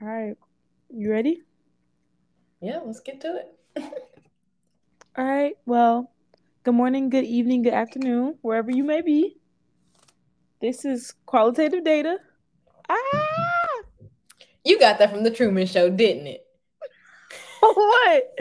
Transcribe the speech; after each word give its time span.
All 0.00 0.08
right. 0.08 0.36
You 0.90 1.10
ready? 1.10 1.42
Yeah, 2.60 2.80
let's 2.84 3.00
get 3.00 3.18
to 3.22 3.40
it. 3.40 3.82
All 5.16 5.24
right. 5.24 5.54
Well, 5.64 6.12
good 6.64 6.74
morning, 6.74 7.08
good 7.08 7.24
evening, 7.24 7.62
good 7.62 7.72
afternoon, 7.72 8.36
wherever 8.42 8.70
you 8.70 8.84
may 8.84 9.00
be. 9.00 9.38
This 10.60 10.84
is 10.84 11.14
qualitative 11.24 11.82
data. 11.82 12.18
Ah! 12.90 13.82
You 14.64 14.78
got 14.78 14.98
that 14.98 15.10
from 15.10 15.24
the 15.24 15.30
Truman 15.30 15.66
Show, 15.66 15.88
didn't 15.88 16.26
it? 16.26 16.46
what? 17.60 18.36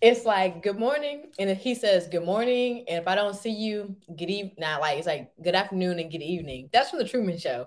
It's 0.00 0.24
like 0.24 0.64
good 0.64 0.80
morning, 0.80 1.26
and 1.38 1.48
if 1.48 1.58
he 1.58 1.76
says 1.76 2.08
good 2.08 2.24
morning, 2.24 2.86
and 2.88 3.00
if 3.00 3.06
I 3.06 3.14
don't 3.14 3.36
see 3.36 3.50
you, 3.50 3.94
good 4.16 4.30
evening. 4.30 4.56
Not 4.58 4.80
like 4.80 4.98
it's 4.98 5.06
like 5.06 5.30
good 5.40 5.54
afternoon 5.54 6.00
and 6.00 6.10
good 6.10 6.22
evening. 6.22 6.70
That's 6.72 6.90
from 6.90 6.98
the 6.98 7.08
Truman 7.08 7.38
Show. 7.38 7.66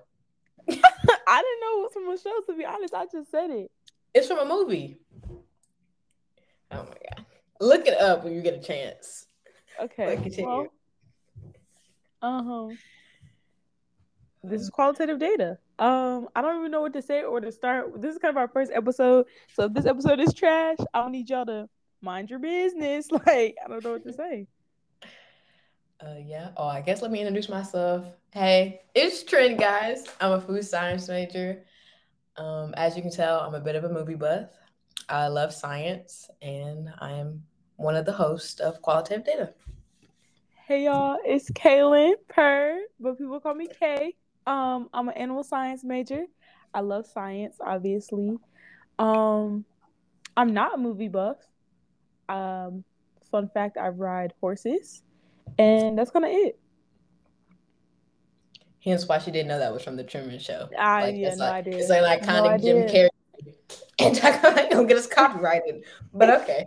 I 1.28 1.42
didn't 1.42 1.62
know 1.62 1.80
it 1.80 1.84
was 1.84 1.94
from 1.94 2.10
a 2.10 2.18
show. 2.18 2.42
To 2.52 2.58
be 2.58 2.66
honest, 2.66 2.94
I 2.94 3.06
just 3.12 3.32
said 3.32 3.50
it. 3.50 3.72
It's 4.14 4.28
from 4.28 4.40
a 4.40 4.46
movie. 4.46 4.98
Oh 6.72 6.84
my 6.84 6.84
god! 6.84 7.26
Look 7.60 7.88
it 7.88 8.00
up 8.00 8.24
when 8.24 8.34
you 8.34 8.42
get 8.42 8.56
a 8.56 8.62
chance. 8.62 9.28
Okay. 9.82 10.18
Well, 10.40 10.68
uh 12.22 12.44
huh. 12.44 12.76
This 14.44 14.62
is 14.62 14.70
qualitative 14.70 15.20
data. 15.20 15.58
Um, 15.80 16.28
I 16.36 16.42
don't 16.42 16.60
even 16.60 16.72
know 16.72 16.82
what 16.82 16.94
to 16.94 17.02
say 17.02 17.24
or 17.24 17.40
to 17.40 17.52
start. 17.52 18.02
This 18.02 18.14
is 18.14 18.20
kind 18.20 18.32
of 18.32 18.38
our 18.38 18.50
first 18.50 18.72
episode, 18.74 19.26
so 19.54 19.66
if 19.66 19.74
this 19.74 19.86
episode 19.86 20.20
is 20.20 20.34
trash, 20.34 20.78
I 20.94 21.02
don't 21.02 21.14
need 21.14 21.30
y'all 21.30 21.46
to 21.46 21.70
mind 22.02 22.30
your 22.30 22.40
business. 22.40 23.08
Like, 23.12 23.56
I 23.64 23.68
don't 23.70 23.84
know 23.84 23.94
what 23.94 24.04
to 24.04 24.14
say. 24.14 24.48
Uh, 26.04 26.16
yeah. 26.26 26.50
Oh, 26.58 26.68
I 26.68 26.82
guess 26.82 27.02
let 27.02 27.12
me 27.12 27.20
introduce 27.20 27.48
myself. 27.48 28.06
Hey, 28.32 28.82
it's 28.94 29.24
Trin, 29.24 29.56
guys. 29.56 30.04
I'm 30.20 30.34
a 30.34 30.42
food 30.42 30.66
science 30.66 31.08
major. 31.08 31.64
Um, 32.36 32.74
as 32.76 32.98
you 32.98 33.02
can 33.02 33.12
tell, 33.12 33.40
I'm 33.40 33.56
a 33.56 33.62
bit 33.62 33.76
of 33.76 33.86
a 33.86 33.90
movie 33.90 34.16
buff. 34.16 34.50
I 35.08 35.28
love 35.28 35.54
science, 35.54 36.30
and 36.42 36.90
I 37.00 37.14
am 37.14 37.44
one 37.78 37.96
of 37.96 38.06
the 38.06 38.12
hosts 38.12 38.60
of 38.60 38.82
Qualitative 38.82 39.26
Data. 39.26 39.54
Hey 40.68 40.86
y'all, 40.86 41.18
it's 41.26 41.50
Kaylin 41.52 42.16
Per, 42.28 42.82
but 43.00 43.18
people 43.18 43.40
call 43.40 43.54
me 43.54 43.68
Kay. 43.80 44.16
Um, 44.46 44.90
I'm 44.94 45.08
an 45.08 45.16
animal 45.16 45.44
science 45.44 45.84
major. 45.84 46.26
I 46.74 46.82
love 46.82 47.06
science, 47.06 47.58
obviously. 47.62 48.38
Um, 49.00 49.64
I'm 50.36 50.54
not 50.54 50.76
a 50.76 50.78
movie 50.78 51.08
buff. 51.08 51.38
Um, 52.28 52.84
fun 53.30 53.50
fact: 53.54 53.78
I 53.78 53.90
ride 53.90 54.34
horses, 54.42 55.04
and 55.58 55.98
that's 55.98 56.12
kind 56.12 56.26
of 56.26 56.32
it. 56.32 56.60
Hence 58.84 59.08
why 59.08 59.18
she 59.20 59.32
didn't 59.32 59.48
know 59.48 59.60
that 59.60 59.74
was 59.74 59.84
from 59.84 59.96
the 59.96 60.04
Truman 60.04 60.40
Show. 60.40 60.68
I 60.78 61.04
like, 61.04 61.16
yeah, 61.16 61.36
no 61.36 61.46
like, 61.46 61.54
idea. 61.54 61.78
It's 61.78 61.90
like, 61.90 62.02
like 62.02 62.24
kind 62.24 62.46
no 62.46 62.54
of 62.54 62.62
Jim 62.62 62.88
Carrey. 62.88 63.10
And 64.00 64.20
I 64.20 64.68
don't 64.70 64.88
get 64.88 64.98
us 64.98 65.06
copyrighted, 65.06 65.84
but 66.14 66.30
okay. 66.42 66.66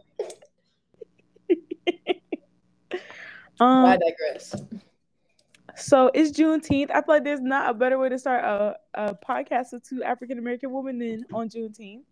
um, 3.58 3.84
I 3.84 3.98
digress. 3.98 4.54
So 5.76 6.10
it's 6.14 6.30
Juneteenth. 6.38 6.90
I 6.90 7.02
feel 7.02 7.16
like 7.16 7.24
there's 7.24 7.40
not 7.40 7.70
a 7.70 7.74
better 7.74 7.98
way 7.98 8.08
to 8.08 8.18
start 8.18 8.44
a, 8.44 8.76
a 8.94 9.14
podcast 9.14 9.72
with 9.72 9.86
two 9.86 10.02
African 10.04 10.38
American 10.38 10.72
women 10.72 10.98
than 10.98 11.26
on 11.32 11.48
Juneteenth. 11.48 12.04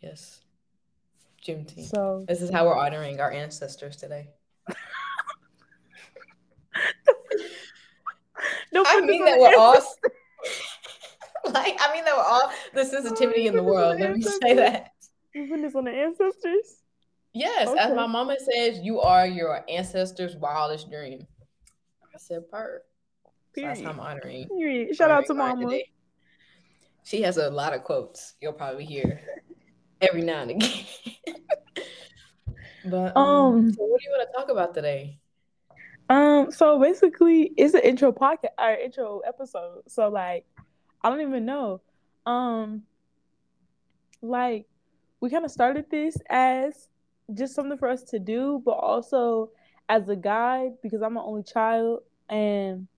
Yes. 0.00 0.40
Juneteenth. 1.46 1.90
So 1.90 2.24
this 2.28 2.40
is 2.42 2.50
how 2.50 2.66
we're 2.66 2.78
honoring 2.78 3.20
our 3.20 3.30
ancestors 3.30 3.96
today. 3.96 4.28
no, 8.72 8.84
I 8.86 9.00
mean 9.00 9.24
that 9.24 9.38
we're 9.38 9.56
all 9.56 9.74
like 11.52 11.76
I 11.80 11.92
mean 11.92 12.04
that 12.04 12.16
we're 12.16 12.22
all 12.22 12.52
the 12.74 12.84
sensitivity 12.84 13.46
in 13.46 13.56
the 13.56 13.62
world. 13.62 14.00
Let 14.00 14.16
me 14.16 14.22
say 14.22 14.54
that. 14.54 14.92
You 15.34 15.48
put 15.48 15.62
this 15.62 15.74
on 15.74 15.84
the 15.84 15.92
ancestors? 15.92 16.82
Yes, 17.32 17.68
okay. 17.68 17.78
as 17.78 17.94
my 17.94 18.06
mama 18.06 18.36
says, 18.52 18.80
you 18.80 19.00
are 19.00 19.26
your 19.26 19.64
ancestors' 19.68 20.36
wildest 20.36 20.90
dream. 20.90 21.26
I 22.02 22.18
said 22.18 22.50
part. 22.50 22.82
So 23.54 23.62
that's 23.62 23.80
how 23.80 23.90
I'm 23.90 24.00
honoring. 24.00 24.48
Period. 24.48 24.96
Shout 24.96 25.10
honoring 25.10 25.24
out 25.24 25.26
to 25.28 25.34
mama. 25.34 25.64
Today. 25.66 25.90
She 27.04 27.22
has 27.22 27.36
a 27.36 27.50
lot 27.50 27.72
of 27.72 27.84
quotes 27.84 28.34
you'll 28.40 28.52
probably 28.52 28.84
hear 28.84 29.20
every 30.00 30.22
now 30.22 30.42
and 30.42 30.50
again. 30.52 30.84
but 32.84 33.16
um, 33.16 33.26
um 33.26 33.72
so 33.72 33.84
what 33.84 34.00
do 34.00 34.08
you 34.08 34.16
want 34.16 34.28
to 34.28 34.36
talk 34.36 34.50
about 34.50 34.74
today? 34.74 35.18
Um, 36.10 36.50
so 36.50 36.80
basically 36.80 37.52
it's 37.56 37.72
an 37.72 37.82
intro 37.82 38.10
podcast 38.10 38.50
or 38.58 38.72
intro 38.72 39.20
episode. 39.20 39.82
So 39.86 40.08
like 40.08 40.44
I 41.02 41.08
don't 41.08 41.20
even 41.20 41.46
know. 41.46 41.80
Um 42.26 42.82
like 44.20 44.66
we 45.20 45.30
kind 45.30 45.44
of 45.44 45.52
started 45.52 45.86
this 45.88 46.16
as 46.28 46.88
just 47.32 47.54
something 47.54 47.78
for 47.78 47.88
us 47.88 48.02
to 48.02 48.18
do, 48.18 48.60
but 48.64 48.72
also 48.72 49.50
as 49.88 50.08
a 50.08 50.16
guide 50.16 50.72
because 50.82 51.00
I'm 51.00 51.16
an 51.16 51.22
only 51.24 51.44
child 51.44 52.00
and 52.28 52.88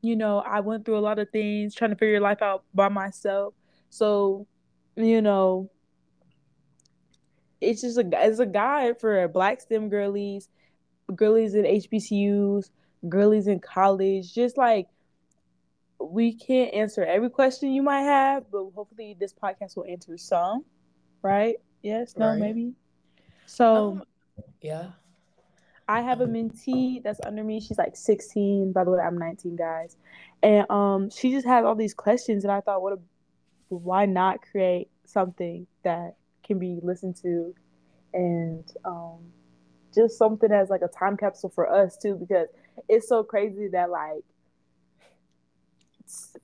you 0.00 0.14
know, 0.14 0.38
I 0.38 0.60
went 0.60 0.84
through 0.84 0.98
a 0.98 1.00
lot 1.00 1.18
of 1.18 1.30
things 1.30 1.74
trying 1.74 1.90
to 1.90 1.96
figure 1.96 2.20
life 2.20 2.42
out 2.42 2.64
by 2.72 2.88
myself. 2.88 3.54
So, 3.90 4.46
you 4.94 5.22
know, 5.22 5.70
it's 7.60 7.80
just 7.80 7.98
a 7.98 8.08
it's 8.12 8.38
a 8.38 8.46
guide 8.46 9.00
for 9.00 9.26
black 9.26 9.60
STEM 9.60 9.88
girlies, 9.88 10.48
girlies 11.16 11.54
in 11.54 11.64
HBCUs, 11.64 12.70
girlies 13.08 13.46
in 13.46 13.60
college. 13.60 14.34
Just 14.34 14.56
like 14.56 14.88
we 16.00 16.34
can't 16.34 16.74
answer 16.74 17.04
every 17.04 17.30
question 17.30 17.72
you 17.72 17.82
might 17.82 18.02
have, 18.02 18.50
but 18.50 18.70
hopefully 18.74 19.16
this 19.18 19.32
podcast 19.32 19.76
will 19.76 19.86
answer 19.86 20.16
some. 20.18 20.64
Right? 21.22 21.56
Yes. 21.82 22.16
No. 22.16 22.28
Right. 22.28 22.40
Maybe. 22.40 22.72
So. 23.46 23.92
Um, 23.92 24.02
yeah. 24.60 24.88
I 25.88 26.00
have 26.00 26.20
a 26.20 26.26
mentee 26.26 27.02
that's 27.02 27.20
under 27.26 27.42
me. 27.42 27.60
She's 27.60 27.76
like 27.76 27.96
16. 27.96 28.72
By 28.72 28.84
the 28.84 28.92
way, 28.92 29.00
I'm 29.00 29.18
19, 29.18 29.56
guys. 29.56 29.96
And 30.42 30.68
um, 30.70 31.10
she 31.10 31.32
just 31.32 31.46
has 31.46 31.64
all 31.64 31.74
these 31.74 31.92
questions, 31.92 32.44
and 32.44 32.52
I 32.52 32.60
thought, 32.60 32.80
what 32.80 32.94
a, 32.94 32.98
why 33.68 34.06
not 34.06 34.40
create 34.40 34.88
something 35.04 35.66
that 35.82 36.14
can 36.44 36.58
be 36.58 36.78
listened 36.82 37.16
to 37.16 37.54
and 38.14 38.64
um, 38.84 39.18
just 39.94 40.18
something 40.18 40.50
as 40.50 40.70
like 40.70 40.82
a 40.82 40.88
time 40.88 41.16
capsule 41.16 41.50
for 41.50 41.70
us 41.72 41.96
too 41.96 42.14
because 42.14 42.48
it's 42.88 43.08
so 43.08 43.22
crazy 43.22 43.68
that 43.68 43.90
like 43.90 44.22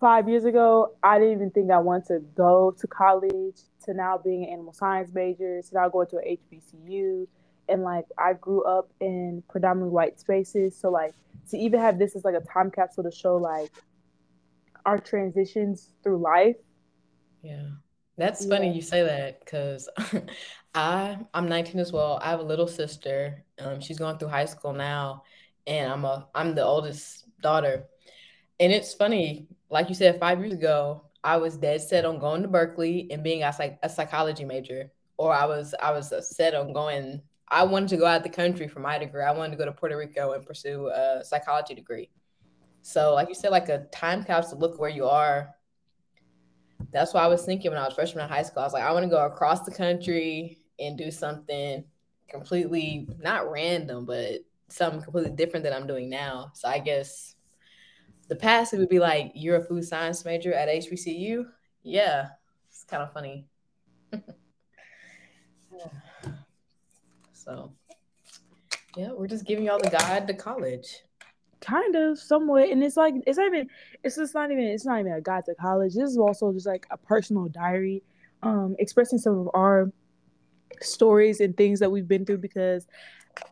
five 0.01 0.29
years 0.29 0.45
ago 0.45 0.95
i 1.03 1.19
didn't 1.19 1.35
even 1.35 1.51
think 1.51 1.71
i 1.71 1.79
wanted 1.79 2.07
to 2.07 2.21
go 2.37 2.75
to 2.79 2.87
college 2.87 3.61
to 3.85 3.93
now 3.93 4.17
being 4.17 4.45
an 4.45 4.51
animal 4.51 4.73
science 4.73 5.13
major 5.15 5.61
to 5.61 5.75
now 5.75 5.89
going 5.89 6.07
to 6.07 6.17
an 6.19 6.37
hbcu 6.53 7.27
and 7.69 7.83
like 7.83 8.07
i 8.19 8.33
grew 8.33 8.63
up 8.65 8.91
in 9.01 9.43
predominantly 9.49 9.93
white 9.93 10.19
spaces. 10.19 10.77
So 10.77 10.91
like 10.91 11.15
to 11.51 11.59
even 11.59 11.81
have 11.81 11.99
this 11.99 12.17
as 12.17 12.25
like 12.25 12.35
a 12.35 12.41
time 12.41 12.71
capsule 12.71 13.05
to 13.05 13.11
show 13.11 13.37
like 13.37 13.71
our 14.87 14.99
transitions 14.99 15.93
through 16.03 16.19
life 16.19 16.57
yeah 17.43 17.69
that's 18.19 18.45
yeah. 18.45 18.51
funny 18.51 18.73
you 18.75 18.83
say 18.83 19.05
that 19.05 19.41
because 19.41 19.89
I 20.75 21.19
I'm 21.33 21.49
19 21.49 21.81
as 21.81 21.93
well. 21.93 22.19
I 22.23 22.31
have 22.31 22.41
a 22.41 22.45
little 22.45 22.67
sister. 22.67 23.45
Um, 23.59 23.81
she's 23.81 23.99
going 23.99 24.19
through 24.19 24.29
high 24.29 24.45
school 24.45 24.73
now, 24.73 25.23
and 25.67 25.91
I'm 25.91 26.05
a 26.05 26.29
I'm 26.35 26.55
the 26.55 26.65
oldest 26.65 27.27
daughter. 27.41 27.85
And 28.61 28.73
it's 28.73 28.93
funny, 28.93 29.47
like 29.71 29.89
you 29.89 29.95
said, 29.95 30.19
five 30.19 30.41
years 30.41 30.53
ago, 30.53 31.05
I 31.23 31.37
was 31.37 31.57
dead 31.57 31.81
set 31.81 32.05
on 32.05 32.19
going 32.19 32.43
to 32.43 32.49
Berkeley 32.49 33.09
and 33.11 33.23
being 33.23 33.45
a, 33.45 33.53
psych, 33.53 33.79
a 33.83 33.89
psychology 33.89 34.45
major, 34.45 34.91
or 35.17 35.33
I 35.33 35.47
was 35.47 35.75
I 35.81 35.93
was 35.93 36.13
set 36.37 36.55
on 36.55 36.73
going. 36.73 37.23
I 37.51 37.65
wanted 37.65 37.89
to 37.91 37.97
go 37.97 38.05
out 38.05 38.25
the 38.25 38.29
country 38.29 38.69
for 38.69 38.81
my 38.81 38.99
degree. 38.99 39.23
I 39.23 39.33
wanted 39.33 39.53
to 39.53 39.57
go 39.57 39.65
to 39.65 39.73
Puerto 39.73 39.97
Rico 39.97 40.33
and 40.33 40.45
pursue 40.45 40.89
a 40.89 41.25
psychology 41.25 41.75
degree. 41.75 42.11
So, 42.83 43.15
like 43.15 43.29
you 43.29 43.35
said, 43.35 43.51
like 43.51 43.69
a 43.69 43.87
time 43.87 44.23
capsule, 44.23 44.59
look 44.59 44.79
where 44.79 44.91
you 44.91 45.07
are 45.07 45.55
that's 46.93 47.15
what 47.15 47.23
I 47.23 47.27
was 47.27 47.45
thinking 47.45 47.71
when 47.71 47.81
I 47.81 47.85
was 47.85 47.95
freshman 47.95 48.25
in 48.25 48.31
high 48.31 48.43
school. 48.43 48.63
I 48.63 48.67
was 48.67 48.73
like, 48.73 48.85
I 48.85 48.93
want 48.93 49.05
to 49.05 49.11
go 49.11 49.25
across 49.25 49.65
the 49.65 49.71
country 49.71 50.59
and 50.79 50.97
do 50.97 51.11
something 51.11 51.85
completely 52.29 53.09
not 53.21 53.51
random, 53.51 54.05
but 54.05 54.41
something 54.69 55.03
completely 55.03 55.33
different 55.33 55.65
than 55.65 55.73
I'm 55.73 55.87
doing 55.87 56.09
now. 56.09 56.53
So 56.55 56.69
I 56.69 56.79
guess 56.79 57.35
the 58.29 58.37
past 58.37 58.73
it 58.75 58.79
would 58.79 58.89
be 58.89 58.99
like, 58.99 59.33
you're 59.35 59.57
a 59.57 59.65
food 59.65 59.85
science 59.85 60.25
major 60.25 60.53
at 60.53 60.69
HBCU. 60.69 61.47
Yeah, 61.83 62.29
it's 62.69 62.85
kind 62.85 63.03
of 63.03 63.13
funny. 63.13 63.47
so 67.33 67.73
yeah, 68.97 69.11
we're 69.13 69.27
just 69.27 69.45
giving 69.47 69.65
y'all 69.65 69.79
the 69.79 69.91
guide 69.91 70.27
to 70.29 70.35
college 70.35 71.03
kind 71.61 71.97
of 71.97 72.19
somewhat 72.19 72.69
and 72.69 72.83
it's 72.85 72.97
like 72.97 73.15
it's 73.27 73.39
not 73.39 73.49
even 73.49 73.69
it's 74.05 74.17
just 74.17 74.35
not 74.35 74.51
even 74.51 74.65
it's 74.65 74.85
not 74.85 75.01
even 75.01 75.13
a 75.13 75.21
guide 75.21 75.45
to 75.47 75.55
college. 75.55 75.95
This 75.95 76.11
is 76.11 76.19
also 76.19 76.53
just 76.53 76.67
like 76.67 76.87
a 76.91 76.97
personal 76.97 77.47
diary 77.49 78.03
um 78.43 78.77
expressing 78.79 79.19
some 79.19 79.39
of 79.39 79.51
our 79.55 79.91
stories 80.81 81.41
and 81.41 81.57
things 81.57 81.81
that 81.81 81.91
we've 81.91 82.07
been 82.07 82.25
through 82.25 82.39
because 82.39 82.87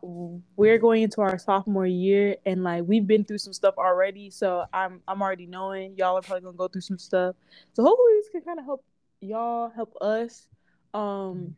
we're 0.01 0.77
going 0.77 1.03
into 1.03 1.21
our 1.21 1.37
sophomore 1.37 1.85
year 1.85 2.35
and 2.45 2.63
like 2.63 2.83
we've 2.85 3.07
been 3.07 3.23
through 3.23 3.37
some 3.37 3.53
stuff 3.53 3.75
already. 3.77 4.29
So 4.29 4.65
i'm 4.73 5.01
i'm 5.07 5.21
already 5.21 5.45
knowing. 5.45 5.95
Y'all 5.97 6.17
are 6.17 6.21
probably 6.21 6.41
gonna 6.41 6.57
go 6.57 6.67
through 6.67 6.81
some 6.81 6.97
stuff. 6.97 7.35
So 7.73 7.83
hopefully 7.83 8.13
this 8.19 8.29
can 8.29 8.41
kind 8.41 8.59
of 8.59 8.65
help 8.65 8.83
y'all 9.19 9.69
help 9.69 9.95
us 10.01 10.47
um 10.93 11.55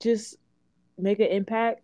just 0.00 0.36
make 0.98 1.20
an 1.20 1.28
impact 1.28 1.82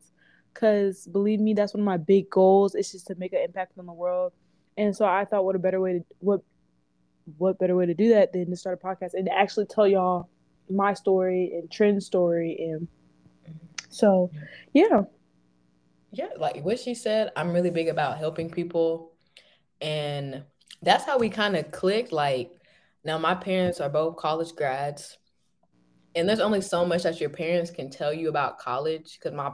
because 0.55 1.07
believe 1.09 1.41
me 1.41 1.53
that's 1.53 1.75
one 1.75 1.81
of 1.81 1.87
my 1.87 1.97
big 1.97 2.31
goals 2.31 2.75
It's 2.75 2.93
just 2.93 3.09
to 3.09 3.15
make 3.17 3.33
an 3.33 3.41
impact 3.45 3.73
on 3.79 3.87
the 3.87 3.93
world 3.93 4.33
and 4.77 4.97
so 4.97 5.05
i 5.05 5.25
thought 5.25 5.45
what 5.45 5.57
a 5.57 5.59
better 5.59 5.81
way 5.81 5.95
to 5.95 6.05
what 6.21 6.41
what 7.37 7.59
better 7.59 7.75
way 7.75 7.87
to 7.87 7.95
do 7.95 8.11
that 8.11 8.33
than 8.33 8.51
to 8.51 8.57
start 8.57 8.79
a 8.83 8.87
podcast 8.87 9.15
and 9.15 9.29
actually 9.29 9.67
tell 9.67 9.87
y'all 9.87 10.29
my 10.71 10.95
story 10.95 11.53
and 11.55 11.71
trend 11.71 12.03
story 12.03 12.57
and 12.59 12.89
so 13.91 14.31
yeah 14.73 15.03
yeah, 16.17 16.29
like 16.39 16.65
what 16.65 16.79
she 16.79 16.95
said, 16.95 17.33
I'm 17.35 17.53
really 17.53 17.71
big 17.71 17.89
about 17.89 18.19
helping 18.19 18.49
people. 18.49 19.13
And 19.81 20.45
that's 20.81 21.05
how 21.05 21.19
we 21.19 21.29
kind 21.29 21.57
of 21.57 21.73
clicked. 21.73 22.13
Like, 22.13 22.53
now 23.05 23.19
my 23.19 23.35
parents 23.35 23.81
are 23.81 23.89
both 23.89 24.17
college 24.17 24.55
grads. 24.55 25.19
And 26.15 26.29
there's 26.29 26.41
only 26.41 26.61
so 26.61 26.87
much 26.87 27.03
that 27.03 27.21
your 27.21 27.31
parents 27.31 27.73
can 27.73 27.91
tell 27.91 28.15
you 28.15 28.29
about 28.29 28.61
college 28.61 29.19
because 29.19 29.37
my 29.37 29.51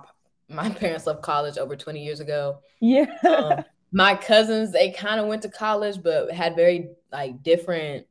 my 0.50 0.68
parents 0.80 1.06
left 1.06 1.22
college 1.22 1.58
over 1.58 1.76
20 1.76 2.02
years 2.02 2.20
ago. 2.20 2.60
Yeah. 2.80 3.06
um, 3.28 3.64
my 3.92 4.14
cousins, 4.14 4.72
they 4.72 4.90
kind 4.90 5.20
of 5.20 5.26
went 5.26 5.42
to 5.42 5.48
college, 5.48 6.02
but 6.02 6.30
had 6.32 6.56
very 6.56 6.90
like 7.12 7.42
different 7.42 8.06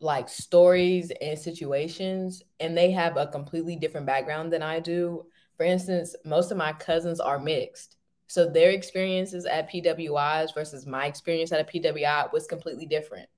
like 0.00 0.28
stories 0.28 1.12
and 1.20 1.38
situations. 1.38 2.42
And 2.58 2.76
they 2.76 2.90
have 2.92 3.16
a 3.16 3.26
completely 3.26 3.76
different 3.76 4.06
background 4.06 4.52
than 4.52 4.62
I 4.62 4.80
do 4.80 5.26
for 5.60 5.64
instance, 5.64 6.16
most 6.24 6.50
of 6.50 6.56
my 6.56 6.72
cousins 6.72 7.20
are 7.20 7.38
mixed. 7.38 7.98
So 8.28 8.48
their 8.48 8.70
experiences 8.70 9.44
at 9.44 9.70
PWIs 9.70 10.54
versus 10.54 10.86
my 10.86 11.04
experience 11.04 11.52
at 11.52 11.60
a 11.60 11.70
PWI 11.70 12.32
was 12.32 12.46
completely 12.46 12.86
different. 12.86 13.28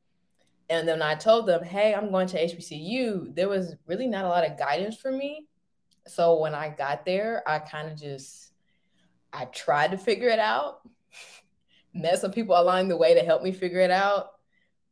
And 0.70 0.86
then 0.86 1.02
I 1.02 1.16
told 1.16 1.48
them, 1.48 1.64
hey, 1.64 1.92
I'm 1.92 2.12
going 2.12 2.28
to 2.28 2.38
HBCU, 2.38 3.34
there 3.34 3.48
was 3.48 3.74
really 3.88 4.06
not 4.06 4.24
a 4.24 4.28
lot 4.28 4.48
of 4.48 4.56
guidance 4.56 4.98
for 4.98 5.10
me. 5.10 5.48
So 6.06 6.40
when 6.40 6.54
I 6.54 6.69
got 6.69 7.04
there, 7.04 7.43
I 7.46 7.58
kind 7.58 7.90
of 7.90 7.99
just 7.99 8.52
I 9.32 9.46
tried 9.46 9.93
to 9.93 9.99
figure 9.99 10.28
it 10.28 10.38
out. 10.38 10.81
Met 11.94 12.19
some 12.19 12.32
people 12.32 12.58
along 12.58 12.88
the 12.88 12.96
way 12.96 13.14
to 13.14 13.20
help 13.20 13.43
me 13.43 13.52
figure 13.52 13.81
it 13.81 13.90
out. 13.90 14.31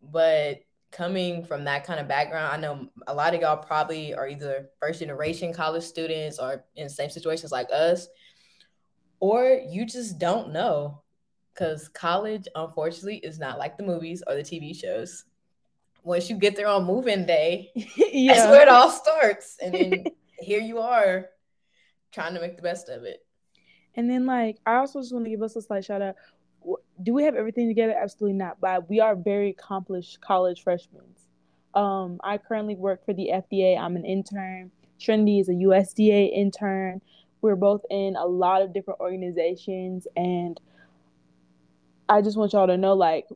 But 0.03 0.61
coming 0.93 1.45
from 1.45 1.65
that 1.65 1.85
kind 1.85 2.01
of 2.01 2.09
background, 2.09 2.53
I 2.53 2.57
know 2.57 2.89
a 3.07 3.15
lot 3.15 3.35
of 3.35 3.41
y'all 3.41 3.57
probably 3.57 4.15
are 4.15 4.29
either 4.29 4.71
first 4.81 5.01
generation 5.01 5.53
college 5.53 5.85
students 5.85 6.39
or 6.39 6.65
in 6.77 6.85
the 6.85 6.91
same 6.91 7.11
situations 7.11 7.53
like 7.53 7.69
us, 7.73 8.09
or 9.19 9.61
you 9.69 9.85
just 9.85 10.19
don't 10.19 10.53
know. 10.53 11.03
Because 11.53 11.89
college, 11.89 12.47
unfortunately, 12.55 13.17
is 13.17 13.39
not 13.39 13.59
like 13.59 13.77
the 13.77 13.83
movies 13.83 14.23
or 14.27 14.35
the 14.35 14.43
TV 14.43 14.75
shows. 14.75 15.25
Once 16.03 16.31
you 16.31 16.37
get 16.37 16.57
there 16.57 16.69
on 16.69 16.87
moving 16.87 17.27
day, 17.27 17.71
yeah. 17.75 18.35
that's 18.35 18.51
where 18.51 18.63
it 18.63 18.69
all 18.69 18.89
starts. 18.89 19.59
And 19.61 19.75
then 19.75 20.05
here 20.41 20.61
you 20.61 20.79
are 20.79 21.27
trying 22.13 22.35
to 22.35 22.41
make 22.41 22.57
the 22.57 22.63
best 22.63 22.89
of 22.89 23.05
it. 23.05 23.25
And 23.97 24.09
then, 24.09 24.27
like, 24.27 24.59
I 24.67 24.77
also 24.77 25.01
just 25.01 25.13
want 25.13 25.25
to 25.25 25.31
give 25.31 25.43
us 25.43 25.57
a 25.57 25.63
slight 25.63 25.85
shout 25.85 26.03
out 26.03 26.15
do 27.03 27.15
we 27.15 27.25
have 27.25 27.35
everything 27.35 27.69
together? 27.69 27.95
Absolutely 27.97 28.37
not. 28.37 28.61
But 28.61 28.89
we 28.89 29.01
are 29.01 29.17
very 29.17 29.51
accomplished 29.51 30.21
college 30.21 30.63
freshmen. 30.63 31.05
Um, 31.75 32.21
I 32.23 32.39
currently 32.39 32.75
work 32.75 33.05
for 33.05 33.15
the 33.15 33.31
FDA. 33.33 33.79
I'm 33.79 33.97
an 33.97 34.05
intern. 34.05 34.71
Trinity 34.99 35.41
is 35.41 35.49
a 35.49 35.53
USDA 35.53 36.33
intern. 36.33 37.01
We're 37.41 37.57
both 37.57 37.83
in 37.91 38.17
a 38.17 38.27
lot 38.27 38.61
of 38.61 38.75
different 38.75 39.01
organizations, 39.01 40.07
and 40.15 40.61
I 42.07 42.21
just 42.21 42.37
want 42.37 42.53
y'all 42.53 42.67
to 42.67 42.77
know, 42.77 42.93
like, 42.93 43.29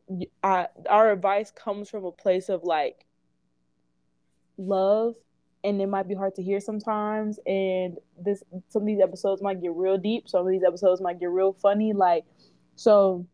I, 0.43 0.67
our 0.91 1.11
advice 1.11 1.51
comes 1.51 1.89
from 1.89 2.05
a 2.05 2.13
place 2.13 2.51
of 2.51 2.65
like 2.65 3.07
love, 4.59 5.15
and 5.65 5.81
it 5.81 5.89
might 5.89 6.07
be 6.07 6.15
hard 6.15 6.35
to 6.35 6.43
hear 6.43 6.61
sometimes. 6.61 7.41
And 7.47 7.97
this, 8.23 8.43
some 8.69 8.83
of 8.83 8.87
these 8.87 9.01
episodes 9.01 9.43
might 9.43 9.63
get 9.63 9.75
real 9.75 9.97
deep. 9.97 10.29
Some 10.29 10.47
of 10.47 10.53
these 10.53 10.63
episodes 10.63 11.01
might 11.01 11.19
get 11.19 11.31
real 11.31 11.55
funny. 11.55 11.95
Like, 11.95 12.25
so 12.77 13.27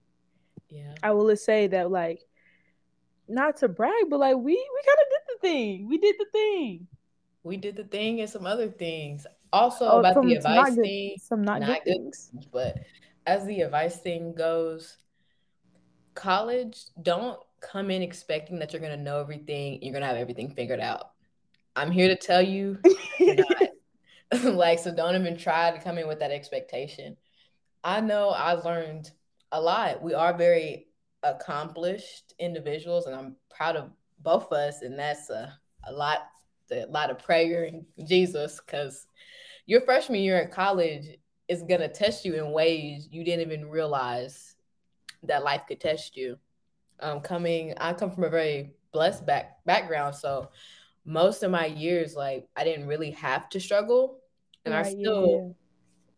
yeah, 0.70 0.94
I 1.02 1.10
will 1.10 1.28
just 1.28 1.44
say 1.44 1.66
that 1.66 1.90
like 1.90 2.20
not 3.28 3.56
to 3.58 3.68
brag, 3.68 4.08
but 4.08 4.20
like 4.20 4.36
we 4.36 4.52
we 4.52 4.82
kind 4.86 4.98
of 5.00 5.08
did 5.10 5.22
the 5.28 5.48
thing. 5.48 5.88
We 5.88 5.98
did 5.98 6.16
the 6.18 6.26
thing. 6.32 6.86
We 7.42 7.56
did 7.56 7.76
the 7.76 7.84
thing 7.84 8.20
and 8.20 8.30
some 8.30 8.46
other 8.46 8.68
things. 8.68 9.26
Also 9.52 9.88
oh, 9.88 9.98
about 9.98 10.22
the 10.22 10.34
advice 10.34 10.76
good, 10.76 10.84
thing, 10.84 11.16
some 11.18 11.42
not, 11.42 11.60
not 11.60 11.84
good, 11.84 11.84
things. 11.84 12.30
things. 12.32 12.46
But 12.46 12.78
as 13.26 13.44
the 13.46 13.62
advice 13.62 13.96
thing 13.96 14.34
goes, 14.34 14.98
college 16.14 16.84
don't 17.02 17.40
come 17.60 17.90
in 17.90 18.02
expecting 18.02 18.58
that 18.60 18.72
you're 18.72 18.82
gonna 18.82 18.96
know 18.96 19.20
everything. 19.20 19.82
You're 19.82 19.92
gonna 19.92 20.06
have 20.06 20.16
everything 20.16 20.54
figured 20.54 20.80
out. 20.80 21.09
I'm 21.80 21.90
here 21.90 22.08
to 22.08 22.16
tell 22.16 22.42
you, 22.42 22.78
like, 24.44 24.78
so 24.78 24.94
don't 24.94 25.18
even 25.18 25.38
try 25.38 25.70
to 25.70 25.82
come 25.82 25.96
in 25.96 26.06
with 26.06 26.18
that 26.18 26.30
expectation. 26.30 27.16
I 27.82 28.02
know 28.02 28.28
I 28.28 28.52
learned 28.52 29.10
a 29.50 29.58
lot. 29.58 30.02
We 30.02 30.12
are 30.12 30.36
very 30.36 30.88
accomplished 31.22 32.34
individuals, 32.38 33.06
and 33.06 33.16
I'm 33.16 33.36
proud 33.48 33.76
of 33.76 33.90
both 34.18 34.48
of 34.48 34.52
us. 34.52 34.82
And 34.82 34.98
that's 34.98 35.30
a, 35.30 35.58
a 35.88 35.92
lot, 35.92 36.18
a 36.70 36.84
lot 36.84 37.10
of 37.10 37.18
prayer 37.18 37.64
and 37.64 37.86
Jesus, 38.06 38.60
because 38.60 39.06
your 39.64 39.80
freshman 39.80 40.20
year 40.20 40.36
at 40.36 40.52
college 40.52 41.06
is 41.48 41.62
gonna 41.62 41.88
test 41.88 42.26
you 42.26 42.34
in 42.34 42.52
ways 42.52 43.08
you 43.10 43.24
didn't 43.24 43.50
even 43.50 43.70
realize 43.70 44.54
that 45.22 45.44
life 45.44 45.62
could 45.66 45.80
test 45.80 46.14
you. 46.14 46.36
Um, 47.00 47.20
coming, 47.20 47.72
I 47.78 47.94
come 47.94 48.10
from 48.10 48.24
a 48.24 48.28
very 48.28 48.74
blessed 48.92 49.24
back 49.24 49.64
background, 49.64 50.14
so 50.14 50.50
most 51.04 51.42
of 51.42 51.50
my 51.50 51.66
years, 51.66 52.14
like 52.14 52.48
I 52.56 52.64
didn't 52.64 52.86
really 52.86 53.12
have 53.12 53.48
to 53.50 53.60
struggle, 53.60 54.18
and 54.64 54.74
right, 54.74 54.86
I 54.86 54.90
still 54.90 55.56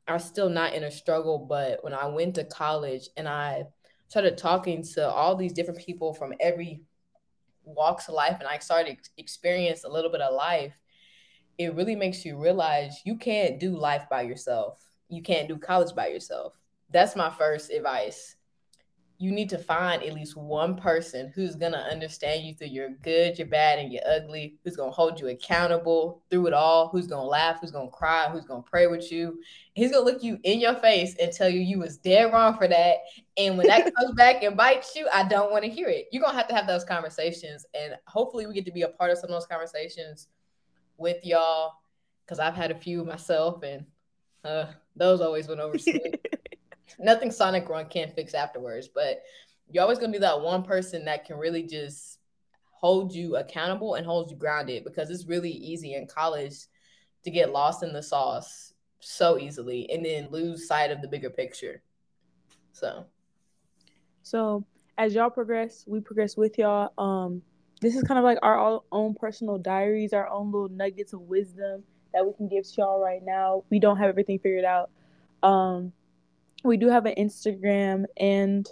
are 0.08 0.18
still 0.18 0.48
not 0.48 0.74
in 0.74 0.84
a 0.84 0.90
struggle. 0.90 1.38
But 1.38 1.82
when 1.82 1.94
I 1.94 2.06
went 2.06 2.34
to 2.36 2.44
college 2.44 3.08
and 3.16 3.28
I 3.28 3.64
started 4.08 4.36
talking 4.36 4.82
to 4.94 5.08
all 5.08 5.36
these 5.36 5.52
different 5.52 5.80
people 5.80 6.12
from 6.12 6.34
every 6.40 6.82
walks 7.64 8.08
of 8.08 8.14
life 8.14 8.36
and 8.40 8.48
I 8.48 8.58
started 8.58 8.98
experience 9.16 9.84
a 9.84 9.88
little 9.88 10.10
bit 10.10 10.20
of 10.20 10.34
life, 10.34 10.74
it 11.58 11.74
really 11.74 11.96
makes 11.96 12.24
you 12.24 12.36
realize 12.36 13.00
you 13.04 13.16
can't 13.16 13.60
do 13.60 13.76
life 13.76 14.04
by 14.10 14.22
yourself. 14.22 14.84
You 15.08 15.22
can't 15.22 15.48
do 15.48 15.58
college 15.58 15.94
by 15.94 16.08
yourself. 16.08 16.54
That's 16.90 17.16
my 17.16 17.30
first 17.30 17.70
advice 17.70 18.36
you 19.22 19.30
need 19.30 19.48
to 19.48 19.56
find 19.56 20.02
at 20.02 20.14
least 20.14 20.36
one 20.36 20.74
person 20.74 21.30
who's 21.32 21.54
going 21.54 21.70
to 21.70 21.78
understand 21.78 22.44
you 22.44 22.52
through 22.54 22.66
your 22.66 22.88
good, 23.02 23.38
your 23.38 23.46
bad, 23.46 23.78
and 23.78 23.92
your 23.92 24.02
ugly, 24.04 24.56
who's 24.64 24.74
going 24.74 24.90
to 24.90 24.94
hold 24.94 25.20
you 25.20 25.28
accountable 25.28 26.24
through 26.28 26.48
it 26.48 26.52
all, 26.52 26.88
who's 26.88 27.06
going 27.06 27.22
to 27.22 27.28
laugh, 27.28 27.58
who's 27.60 27.70
going 27.70 27.86
to 27.86 27.96
cry, 27.96 28.28
who's 28.28 28.44
going 28.44 28.64
to 28.64 28.68
pray 28.68 28.88
with 28.88 29.12
you. 29.12 29.38
He's 29.74 29.92
going 29.92 30.04
to 30.04 30.12
look 30.12 30.24
you 30.24 30.40
in 30.42 30.58
your 30.58 30.74
face 30.74 31.14
and 31.22 31.32
tell 31.32 31.48
you 31.48 31.60
you 31.60 31.78
was 31.78 31.98
dead 31.98 32.32
wrong 32.32 32.58
for 32.58 32.66
that. 32.66 32.96
And 33.36 33.56
when 33.56 33.68
that 33.68 33.94
comes 33.96 34.12
back 34.16 34.42
and 34.42 34.56
bites 34.56 34.96
you, 34.96 35.06
I 35.14 35.22
don't 35.22 35.52
want 35.52 35.62
to 35.62 35.70
hear 35.70 35.88
it. 35.88 36.06
You're 36.10 36.22
going 36.22 36.32
to 36.32 36.38
have 36.38 36.48
to 36.48 36.54
have 36.56 36.66
those 36.66 36.84
conversations. 36.84 37.64
And 37.74 37.94
hopefully 38.08 38.48
we 38.48 38.54
get 38.54 38.66
to 38.66 38.72
be 38.72 38.82
a 38.82 38.88
part 38.88 39.12
of 39.12 39.18
some 39.18 39.30
of 39.30 39.34
those 39.36 39.46
conversations 39.46 40.26
with 40.98 41.24
y'all 41.24 41.74
because 42.26 42.40
I've 42.40 42.56
had 42.56 42.72
a 42.72 42.76
few 42.76 43.04
myself 43.04 43.62
and 43.62 43.86
uh, 44.44 44.66
those 44.96 45.20
always 45.20 45.46
went 45.46 45.60
over 45.60 45.78
nothing 46.98 47.30
Sonic 47.30 47.68
Run 47.68 47.86
can't 47.86 48.14
fix 48.14 48.34
afterwards. 48.34 48.88
But 48.88 49.22
you're 49.70 49.82
always 49.82 49.98
gonna 49.98 50.12
be 50.12 50.18
that 50.18 50.40
one 50.40 50.62
person 50.62 51.04
that 51.06 51.24
can 51.24 51.36
really 51.36 51.62
just 51.62 52.18
hold 52.72 53.14
you 53.14 53.36
accountable 53.36 53.94
and 53.94 54.04
hold 54.04 54.30
you 54.30 54.36
grounded 54.36 54.84
because 54.84 55.08
it's 55.08 55.26
really 55.26 55.50
easy 55.50 55.94
in 55.94 56.06
college 56.06 56.56
to 57.22 57.30
get 57.30 57.52
lost 57.52 57.82
in 57.82 57.92
the 57.92 58.02
sauce 58.02 58.74
so 58.98 59.38
easily 59.38 59.88
and 59.90 60.04
then 60.04 60.28
lose 60.30 60.66
sight 60.66 60.90
of 60.90 61.00
the 61.00 61.08
bigger 61.08 61.30
picture. 61.30 61.80
So 62.72 63.06
so 64.22 64.64
as 64.98 65.14
y'all 65.14 65.30
progress, 65.30 65.84
we 65.86 66.00
progress 66.00 66.36
with 66.36 66.58
y'all. 66.58 66.92
Um 66.98 67.42
this 67.80 67.96
is 67.96 68.02
kind 68.04 68.18
of 68.18 68.24
like 68.24 68.38
our 68.42 68.80
own 68.92 69.14
personal 69.14 69.58
diaries, 69.58 70.12
our 70.12 70.28
own 70.28 70.52
little 70.52 70.68
nuggets 70.68 71.12
of 71.12 71.20
wisdom 71.22 71.82
that 72.12 72.24
we 72.24 72.32
can 72.34 72.48
give 72.48 72.64
to 72.64 72.72
y'all 72.78 73.00
right 73.00 73.22
now. 73.24 73.64
We 73.70 73.78
don't 73.78 73.96
have 73.96 74.08
everything 74.08 74.38
figured 74.38 74.64
out. 74.64 74.90
Um 75.42 75.92
we 76.62 76.76
do 76.76 76.88
have 76.88 77.06
an 77.06 77.14
Instagram 77.16 78.04
and 78.16 78.68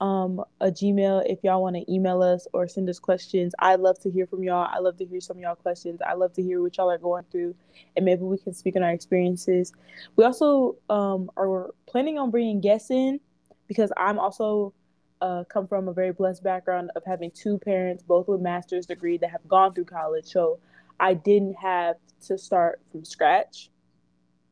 um, 0.00 0.42
a 0.60 0.66
Gmail 0.66 1.24
if 1.26 1.42
y'all 1.42 1.62
want 1.62 1.76
to 1.76 1.92
email 1.92 2.22
us 2.22 2.46
or 2.52 2.68
send 2.68 2.88
us 2.88 2.98
questions. 2.98 3.54
I 3.58 3.74
love 3.74 3.98
to 4.00 4.10
hear 4.10 4.26
from 4.26 4.42
y'all. 4.42 4.68
I 4.70 4.78
love 4.78 4.96
to 4.98 5.06
hear 5.06 5.20
some 5.20 5.38
of 5.38 5.42
y'all 5.42 5.56
questions. 5.56 6.00
I 6.06 6.14
love 6.14 6.32
to 6.34 6.42
hear 6.42 6.62
what 6.62 6.76
y'all 6.76 6.90
are 6.90 6.98
going 6.98 7.24
through, 7.30 7.54
and 7.96 8.04
maybe 8.04 8.22
we 8.22 8.38
can 8.38 8.54
speak 8.54 8.76
on 8.76 8.82
our 8.82 8.92
experiences. 8.92 9.72
We 10.16 10.24
also 10.24 10.76
um, 10.88 11.30
are 11.36 11.70
planning 11.86 12.18
on 12.18 12.30
bringing 12.30 12.60
guests 12.60 12.90
in 12.90 13.20
because 13.66 13.92
I'm 13.96 14.18
also 14.18 14.72
uh, 15.20 15.44
come 15.44 15.66
from 15.66 15.88
a 15.88 15.92
very 15.92 16.12
blessed 16.12 16.44
background 16.44 16.90
of 16.94 17.02
having 17.04 17.30
two 17.32 17.58
parents, 17.58 18.02
both 18.02 18.28
with 18.28 18.40
master's 18.40 18.86
degree, 18.86 19.18
that 19.18 19.30
have 19.30 19.46
gone 19.48 19.74
through 19.74 19.86
college. 19.86 20.26
So 20.26 20.60
I 21.00 21.14
didn't 21.14 21.54
have 21.54 21.96
to 22.26 22.38
start 22.38 22.80
from 22.92 23.04
scratch 23.04 23.70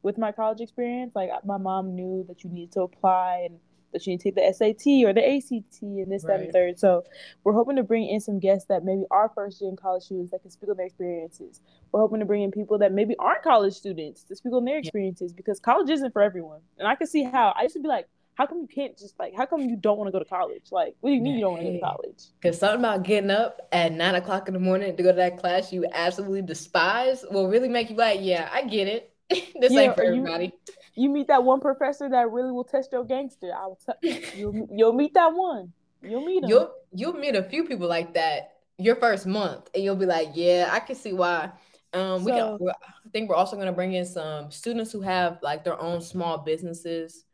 with 0.06 0.16
my 0.16 0.30
college 0.30 0.60
experience. 0.60 1.12
Like 1.16 1.30
my 1.44 1.58
mom 1.58 1.96
knew 1.96 2.24
that 2.28 2.44
you 2.44 2.50
need 2.50 2.70
to 2.72 2.82
apply 2.82 3.48
and 3.50 3.58
that 3.92 4.06
you 4.06 4.12
need 4.12 4.20
to 4.20 4.30
take 4.30 4.36
the 4.36 4.52
SAT 4.52 5.04
or 5.04 5.12
the 5.12 5.36
ACT 5.36 5.82
and 5.82 6.10
this, 6.10 6.24
right. 6.24 6.38
that, 6.38 6.44
and 6.44 6.52
third. 6.52 6.78
So 6.78 7.02
we're 7.42 7.52
hoping 7.52 7.74
to 7.74 7.82
bring 7.82 8.08
in 8.08 8.20
some 8.20 8.38
guests 8.38 8.68
that 8.68 8.84
maybe 8.84 9.02
are 9.10 9.30
first 9.34 9.60
year 9.60 9.68
in 9.68 9.76
college 9.76 10.04
students 10.04 10.30
that 10.30 10.42
can 10.42 10.50
speak 10.52 10.70
on 10.70 10.76
their 10.76 10.86
experiences. 10.86 11.60
We're 11.90 12.00
hoping 12.00 12.20
to 12.20 12.24
bring 12.24 12.42
in 12.42 12.52
people 12.52 12.78
that 12.78 12.92
maybe 12.92 13.16
aren't 13.18 13.42
college 13.42 13.74
students 13.74 14.22
to 14.24 14.36
speak 14.36 14.52
on 14.52 14.64
their 14.64 14.78
experiences 14.78 15.32
because 15.32 15.58
college 15.58 15.90
isn't 15.90 16.12
for 16.12 16.22
everyone. 16.22 16.60
And 16.78 16.86
I 16.86 16.94
can 16.94 17.08
see 17.08 17.24
how 17.24 17.52
I 17.56 17.64
used 17.64 17.74
to 17.74 17.80
be 17.80 17.88
like, 17.88 18.06
how 18.36 18.46
come 18.46 18.58
you 18.58 18.68
can't 18.68 18.96
just 18.96 19.18
like 19.18 19.32
how 19.34 19.46
come 19.46 19.62
you 19.62 19.76
don't 19.76 19.98
want 19.98 20.08
to 20.08 20.12
go 20.12 20.18
to 20.18 20.24
college? 20.24 20.66
Like, 20.70 20.94
what 21.00 21.10
do 21.10 21.14
you 21.16 21.22
mean 21.22 21.34
you 21.34 21.40
don't 21.40 21.54
want 21.54 21.64
to 21.64 21.68
go 21.68 21.72
to 21.72 21.80
college? 21.80 22.24
Because 22.40 22.58
something 22.58 22.80
about 22.80 23.02
getting 23.02 23.30
up 23.30 23.66
at 23.72 23.92
nine 23.92 24.14
o'clock 24.14 24.46
in 24.46 24.54
the 24.54 24.60
morning 24.60 24.94
to 24.94 25.02
go 25.02 25.10
to 25.10 25.16
that 25.16 25.38
class 25.38 25.72
you 25.72 25.86
absolutely 25.92 26.42
despise 26.42 27.24
will 27.30 27.48
really 27.48 27.70
make 27.70 27.90
you 27.90 27.96
like, 27.96 28.20
yeah, 28.22 28.48
I 28.52 28.62
get 28.62 28.86
it. 28.86 29.15
this 29.60 29.72
yeah, 29.72 29.80
ain't 29.80 29.94
for 29.94 30.02
everybody. 30.02 30.52
You, 30.94 31.04
you, 31.04 31.08
meet 31.10 31.28
that 31.28 31.42
one 31.42 31.60
professor 31.60 32.08
that 32.08 32.30
really 32.30 32.52
will 32.52 32.64
test 32.64 32.92
your 32.92 33.04
gangster. 33.04 33.50
I 33.54 33.66
will 33.66 33.78
tell 33.84 33.96
you'll, 34.36 34.68
you'll 34.72 34.92
meet 34.92 35.14
that 35.14 35.32
one. 35.34 35.72
You'll 36.02 36.24
meet 36.24 36.44
him. 36.44 36.50
You'll 36.50 36.72
you'll 36.92 37.14
meet 37.14 37.34
a 37.34 37.42
few 37.42 37.64
people 37.64 37.88
like 37.88 38.14
that 38.14 38.52
your 38.78 38.96
first 38.96 39.26
month, 39.26 39.70
and 39.74 39.82
you'll 39.82 39.96
be 39.96 40.06
like, 40.06 40.30
yeah, 40.34 40.68
I 40.70 40.80
can 40.80 40.94
see 40.94 41.12
why. 41.12 41.50
Um, 41.92 42.24
we 42.24 42.32
so, 42.32 42.58
can. 42.58 42.68
I 42.68 43.08
think 43.10 43.28
we're 43.28 43.36
also 43.36 43.56
going 43.56 43.66
to 43.68 43.72
bring 43.72 43.94
in 43.94 44.04
some 44.04 44.50
students 44.50 44.92
who 44.92 45.00
have 45.00 45.38
like 45.42 45.64
their 45.64 45.80
own 45.80 46.00
small 46.00 46.38
businesses 46.38 47.24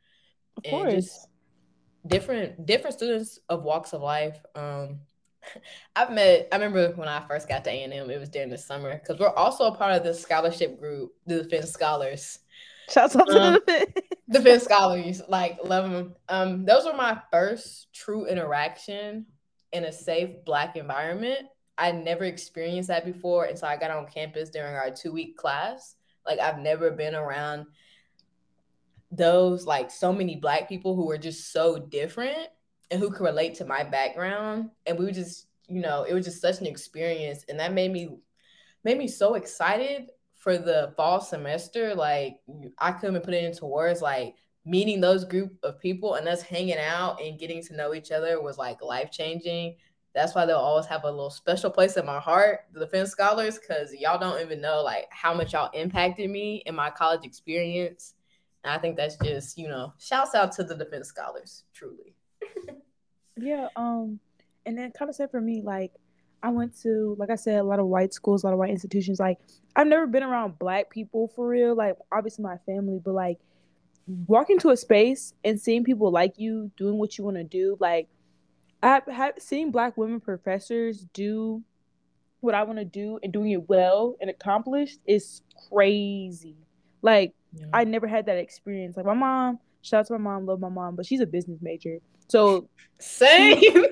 of 0.56 0.64
and 0.64 0.70
course. 0.70 0.92
just 0.92 1.28
different 2.06 2.66
different 2.66 2.96
students 2.96 3.38
of 3.48 3.62
walks 3.62 3.92
of 3.92 4.02
life. 4.02 4.38
Um, 4.54 5.00
I've 5.96 6.10
met. 6.10 6.48
I 6.52 6.56
remember 6.56 6.92
when 6.96 7.08
I 7.08 7.26
first 7.26 7.48
got 7.48 7.64
to 7.64 7.70
A 7.70 7.82
and 7.84 7.92
M. 7.92 8.10
It 8.10 8.20
was 8.20 8.28
during 8.28 8.50
the 8.50 8.58
summer 8.58 8.98
because 8.98 9.18
we're 9.18 9.28
also 9.28 9.64
a 9.64 9.74
part 9.74 9.94
of 9.94 10.04
the 10.04 10.14
scholarship 10.14 10.78
group, 10.78 11.12
the 11.26 11.42
Defense 11.42 11.70
Scholars. 11.70 12.38
Shouts 12.88 13.16
out 13.16 13.30
um, 13.30 13.54
to 13.54 13.62
the 13.66 14.38
Defense 14.38 14.64
Scholars. 14.64 15.22
Like 15.28 15.58
love 15.64 15.90
them. 15.90 16.14
Um, 16.28 16.64
those 16.64 16.84
were 16.84 16.94
my 16.94 17.20
first 17.30 17.92
true 17.92 18.26
interaction 18.26 19.26
in 19.72 19.84
a 19.84 19.92
safe 19.92 20.44
Black 20.44 20.76
environment. 20.76 21.46
I 21.78 21.92
never 21.92 22.24
experienced 22.24 22.88
that 22.88 23.04
before 23.04 23.44
until 23.44 23.68
I 23.68 23.76
got 23.76 23.90
on 23.90 24.06
campus 24.06 24.50
during 24.50 24.74
our 24.74 24.90
two 24.90 25.12
week 25.12 25.36
class. 25.36 25.96
Like 26.26 26.38
I've 26.38 26.58
never 26.58 26.90
been 26.90 27.14
around 27.14 27.66
those 29.10 29.66
like 29.66 29.90
so 29.90 30.12
many 30.12 30.36
black 30.36 30.68
people 30.68 30.96
who 30.96 31.06
were 31.06 31.18
just 31.18 31.52
so 31.52 31.78
different 31.78 32.48
and 32.92 33.00
who 33.00 33.10
could 33.10 33.24
relate 33.24 33.54
to 33.56 33.64
my 33.64 33.82
background. 33.82 34.70
And 34.86 34.98
we 34.98 35.10
just 35.10 35.46
you 35.68 35.80
know 35.80 36.04
it 36.04 36.14
was 36.14 36.24
just 36.24 36.40
such 36.40 36.60
an 36.60 36.66
experience. 36.66 37.44
And 37.48 37.58
that 37.58 37.72
made 37.72 37.92
me 37.92 38.18
made 38.84 38.98
me 38.98 39.08
so 39.08 39.34
excited 39.34 40.10
for 40.36 40.58
the 40.58 40.92
fall 40.96 41.20
semester. 41.20 41.94
Like 41.94 42.36
i 42.78 42.92
couldn't 42.92 43.22
put 43.22 43.34
it 43.34 43.44
into 43.44 43.66
words. 43.66 44.00
Like 44.00 44.36
meeting 44.64 45.00
those 45.00 45.24
group 45.24 45.58
of 45.64 45.80
people 45.80 46.14
and 46.14 46.28
us 46.28 46.42
hanging 46.42 46.78
out 46.78 47.20
and 47.20 47.38
getting 47.38 47.62
to 47.64 47.74
know 47.74 47.94
each 47.94 48.12
other 48.12 48.40
was 48.40 48.58
like 48.58 48.80
life 48.80 49.10
changing 49.10 49.74
that's 50.14 50.34
why 50.34 50.44
they'll 50.44 50.56
always 50.56 50.86
have 50.86 51.04
a 51.04 51.10
little 51.10 51.30
special 51.30 51.70
place 51.70 51.96
in 51.96 52.04
my 52.04 52.20
heart 52.20 52.60
the 52.72 52.80
defense 52.80 53.10
scholars 53.10 53.58
because 53.58 53.92
y'all 53.94 54.18
don't 54.18 54.40
even 54.40 54.60
know 54.60 54.82
like 54.82 55.06
how 55.10 55.32
much 55.32 55.52
y'all 55.52 55.70
impacted 55.72 56.30
me 56.30 56.62
in 56.66 56.74
my 56.74 56.90
college 56.90 57.24
experience. 57.24 58.14
And 58.64 58.72
I 58.72 58.78
think 58.78 58.96
that's 58.96 59.16
just, 59.16 59.58
you 59.58 59.68
know, 59.68 59.92
shouts 59.98 60.34
out 60.34 60.52
to 60.52 60.64
the 60.64 60.76
defense 60.76 61.08
scholars, 61.08 61.64
truly. 61.72 62.11
Yeah, 63.36 63.68
um, 63.76 64.20
and 64.66 64.76
then 64.78 64.92
kind 64.92 65.08
of 65.08 65.14
said 65.14 65.30
for 65.30 65.40
me, 65.40 65.62
like 65.62 65.92
I 66.42 66.50
went 66.50 66.80
to, 66.82 67.16
like 67.18 67.30
I 67.30 67.36
said, 67.36 67.60
a 67.60 67.64
lot 67.64 67.78
of 67.78 67.86
white 67.86 68.12
schools, 68.12 68.42
a 68.42 68.46
lot 68.46 68.52
of 68.52 68.58
white 68.58 68.70
institutions. 68.70 69.20
Like 69.20 69.38
I've 69.76 69.86
never 69.86 70.06
been 70.06 70.22
around 70.22 70.58
black 70.58 70.90
people 70.90 71.28
for 71.28 71.46
real. 71.46 71.74
Like 71.74 71.96
obviously 72.10 72.42
my 72.42 72.56
family, 72.66 73.00
but 73.02 73.14
like 73.14 73.38
walking 74.26 74.58
to 74.60 74.70
a 74.70 74.76
space 74.76 75.34
and 75.44 75.60
seeing 75.60 75.84
people 75.84 76.10
like 76.10 76.34
you 76.38 76.70
doing 76.76 76.98
what 76.98 77.16
you 77.16 77.24
want 77.24 77.36
to 77.36 77.44
do, 77.44 77.76
like 77.80 78.08
I've 78.82 79.06
had 79.06 79.40
seen 79.40 79.70
black 79.70 79.96
women 79.96 80.20
professors 80.20 81.06
do 81.12 81.62
what 82.40 82.54
I 82.54 82.64
want 82.64 82.80
to 82.80 82.84
do 82.84 83.20
and 83.22 83.32
doing 83.32 83.52
it 83.52 83.68
well 83.68 84.16
and 84.20 84.28
accomplished 84.28 84.98
is 85.06 85.42
crazy. 85.70 86.56
Like 87.00 87.34
yeah. 87.54 87.66
I 87.72 87.84
never 87.84 88.08
had 88.08 88.26
that 88.26 88.38
experience. 88.38 88.96
Like 88.96 89.06
my 89.06 89.14
mom, 89.14 89.60
shout 89.82 90.00
out 90.00 90.06
to 90.08 90.12
my 90.14 90.18
mom, 90.18 90.46
love 90.46 90.58
my 90.58 90.68
mom, 90.68 90.96
but 90.96 91.06
she's 91.06 91.20
a 91.20 91.26
business 91.26 91.60
major. 91.62 91.98
So 92.32 92.66
same. 92.98 93.60
She, 93.60 93.86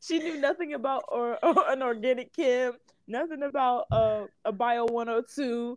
she 0.06 0.18
knew 0.20 0.40
nothing 0.40 0.74
about 0.74 1.02
or, 1.08 1.36
or, 1.44 1.68
an 1.68 1.82
organic 1.82 2.32
chem, 2.32 2.74
nothing 3.08 3.42
about 3.42 3.86
uh, 3.90 4.26
a 4.44 4.52
bio 4.52 4.84
102, 4.84 5.76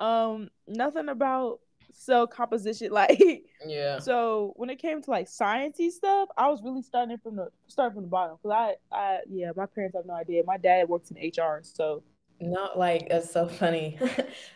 um, 0.00 0.50
nothing 0.66 1.08
about 1.08 1.60
cell 1.92 2.26
composition. 2.26 2.90
Like 2.96 3.44
yeah. 3.64 4.00
So 4.00 4.52
when 4.56 4.68
it 4.68 4.80
came 4.80 5.00
to 5.00 5.10
like 5.10 5.28
sciencey 5.28 5.92
stuff, 5.92 6.28
I 6.36 6.48
was 6.48 6.60
really 6.64 6.82
starting 6.82 7.18
from 7.18 7.36
the 7.36 7.50
starting 7.68 7.94
from 7.94 8.02
the 8.02 8.08
bottom 8.08 8.38
because 8.42 8.74
I 8.90 8.96
I 8.96 9.18
yeah 9.30 9.52
my 9.54 9.66
parents 9.66 9.94
have 9.94 10.06
no 10.06 10.14
idea. 10.14 10.42
My 10.44 10.56
dad 10.56 10.88
works 10.88 11.12
in 11.12 11.18
HR, 11.18 11.60
so 11.62 12.02
not 12.40 12.76
like 12.76 13.08
that's 13.08 13.32
so 13.32 13.46
funny. 13.46 13.96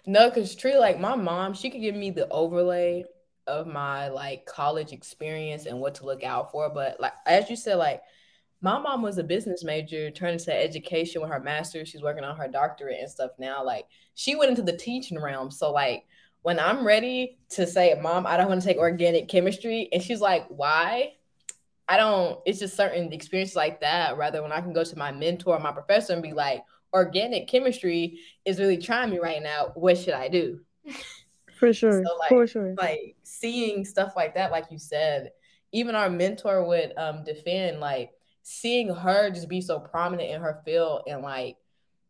no, 0.04 0.28
because 0.28 0.56
true, 0.56 0.80
like 0.80 0.98
my 0.98 1.14
mom, 1.14 1.54
she 1.54 1.70
could 1.70 1.80
give 1.80 1.94
me 1.94 2.10
the 2.10 2.28
overlay 2.28 3.04
of 3.50 3.66
my 3.66 4.08
like 4.08 4.46
college 4.46 4.92
experience 4.92 5.66
and 5.66 5.80
what 5.80 5.96
to 5.96 6.06
look 6.06 6.22
out 6.22 6.50
for. 6.52 6.70
But 6.72 7.00
like 7.00 7.12
as 7.26 7.50
you 7.50 7.56
said, 7.56 7.76
like 7.76 8.02
my 8.62 8.78
mom 8.78 9.02
was 9.02 9.18
a 9.18 9.24
business 9.24 9.64
major, 9.64 10.10
turned 10.10 10.34
into 10.38 10.54
education 10.54 11.20
with 11.20 11.30
her 11.30 11.40
master's. 11.40 11.88
She's 11.88 12.02
working 12.02 12.24
on 12.24 12.36
her 12.36 12.48
doctorate 12.48 13.00
and 13.00 13.10
stuff 13.10 13.32
now. 13.38 13.64
Like 13.64 13.86
she 14.14 14.36
went 14.36 14.50
into 14.50 14.62
the 14.62 14.76
teaching 14.76 15.20
realm. 15.20 15.50
So 15.50 15.72
like 15.72 16.04
when 16.42 16.58
I'm 16.58 16.86
ready 16.86 17.38
to 17.50 17.66
say, 17.66 17.98
Mom, 18.00 18.26
I 18.26 18.36
don't 18.36 18.48
want 18.48 18.62
to 18.62 18.66
take 18.66 18.78
organic 18.78 19.28
chemistry, 19.28 19.88
and 19.92 20.02
she's 20.02 20.20
like, 20.20 20.46
Why? 20.48 21.12
I 21.88 21.96
don't, 21.96 22.38
it's 22.46 22.60
just 22.60 22.76
certain 22.76 23.12
experiences 23.12 23.56
like 23.56 23.80
that. 23.80 24.16
Rather, 24.16 24.42
when 24.42 24.52
I 24.52 24.60
can 24.60 24.72
go 24.72 24.84
to 24.84 24.98
my 24.98 25.10
mentor, 25.10 25.58
my 25.58 25.72
professor, 25.72 26.12
and 26.12 26.22
be 26.22 26.32
like, 26.32 26.62
organic 26.92 27.48
chemistry 27.48 28.20
is 28.44 28.60
really 28.60 28.78
trying 28.78 29.10
me 29.10 29.18
right 29.18 29.42
now. 29.42 29.72
What 29.74 29.98
should 29.98 30.14
I 30.14 30.28
do? 30.28 30.60
For 31.60 31.72
sure. 31.74 32.02
so 32.02 32.16
like, 32.18 32.28
For 32.30 32.46
sure. 32.46 32.74
Like 32.76 33.16
seeing 33.22 33.84
stuff 33.84 34.14
like 34.16 34.34
that, 34.34 34.50
like 34.50 34.64
you 34.70 34.78
said, 34.78 35.30
even 35.72 35.94
our 35.94 36.10
mentor 36.10 36.66
would 36.66 36.92
um 36.96 37.22
defend 37.22 37.80
like 37.80 38.10
seeing 38.42 38.92
her 38.92 39.30
just 39.30 39.48
be 39.48 39.60
so 39.60 39.78
prominent 39.78 40.30
in 40.30 40.40
her 40.40 40.62
field 40.64 41.02
and 41.06 41.22
like 41.22 41.56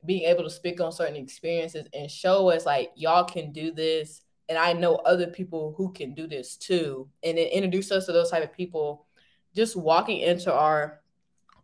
being 0.07 0.23
able 0.23 0.45
to 0.45 0.51
speak 0.51 0.81
on 0.81 0.93
certain 0.93 1.17
experiences 1.17 1.87
and 1.93 2.11
show 2.11 2.49
us 2.49 2.65
like 2.65 2.93
y'all 2.95 3.25
can 3.25 3.53
do 3.53 3.73
this 3.73 4.23
and 4.49 4.57
I 4.57 4.73
know 4.73 4.97
other 4.97 5.27
people 5.27 5.75
who 5.77 5.93
can 5.93 6.15
do 6.15 6.27
this 6.27 6.57
too 6.57 7.09
and 7.23 7.37
then 7.37 7.49
introduce 7.49 7.91
us 7.91 8.07
to 8.07 8.13
those 8.13 8.31
type 8.31 8.45
of 8.45 8.57
people 8.57 9.07
just 9.55 9.77
walking 9.77 10.21
into 10.21 10.53
our 10.53 11.01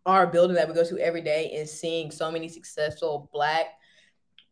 our 0.05 0.27
building 0.27 0.57
that 0.57 0.69
we 0.69 0.75
go 0.75 0.85
to 0.85 0.99
every 0.99 1.23
day 1.23 1.53
and 1.57 1.69
seeing 1.69 2.11
so 2.11 2.31
many 2.31 2.49
successful 2.49 3.31
black 3.33 3.67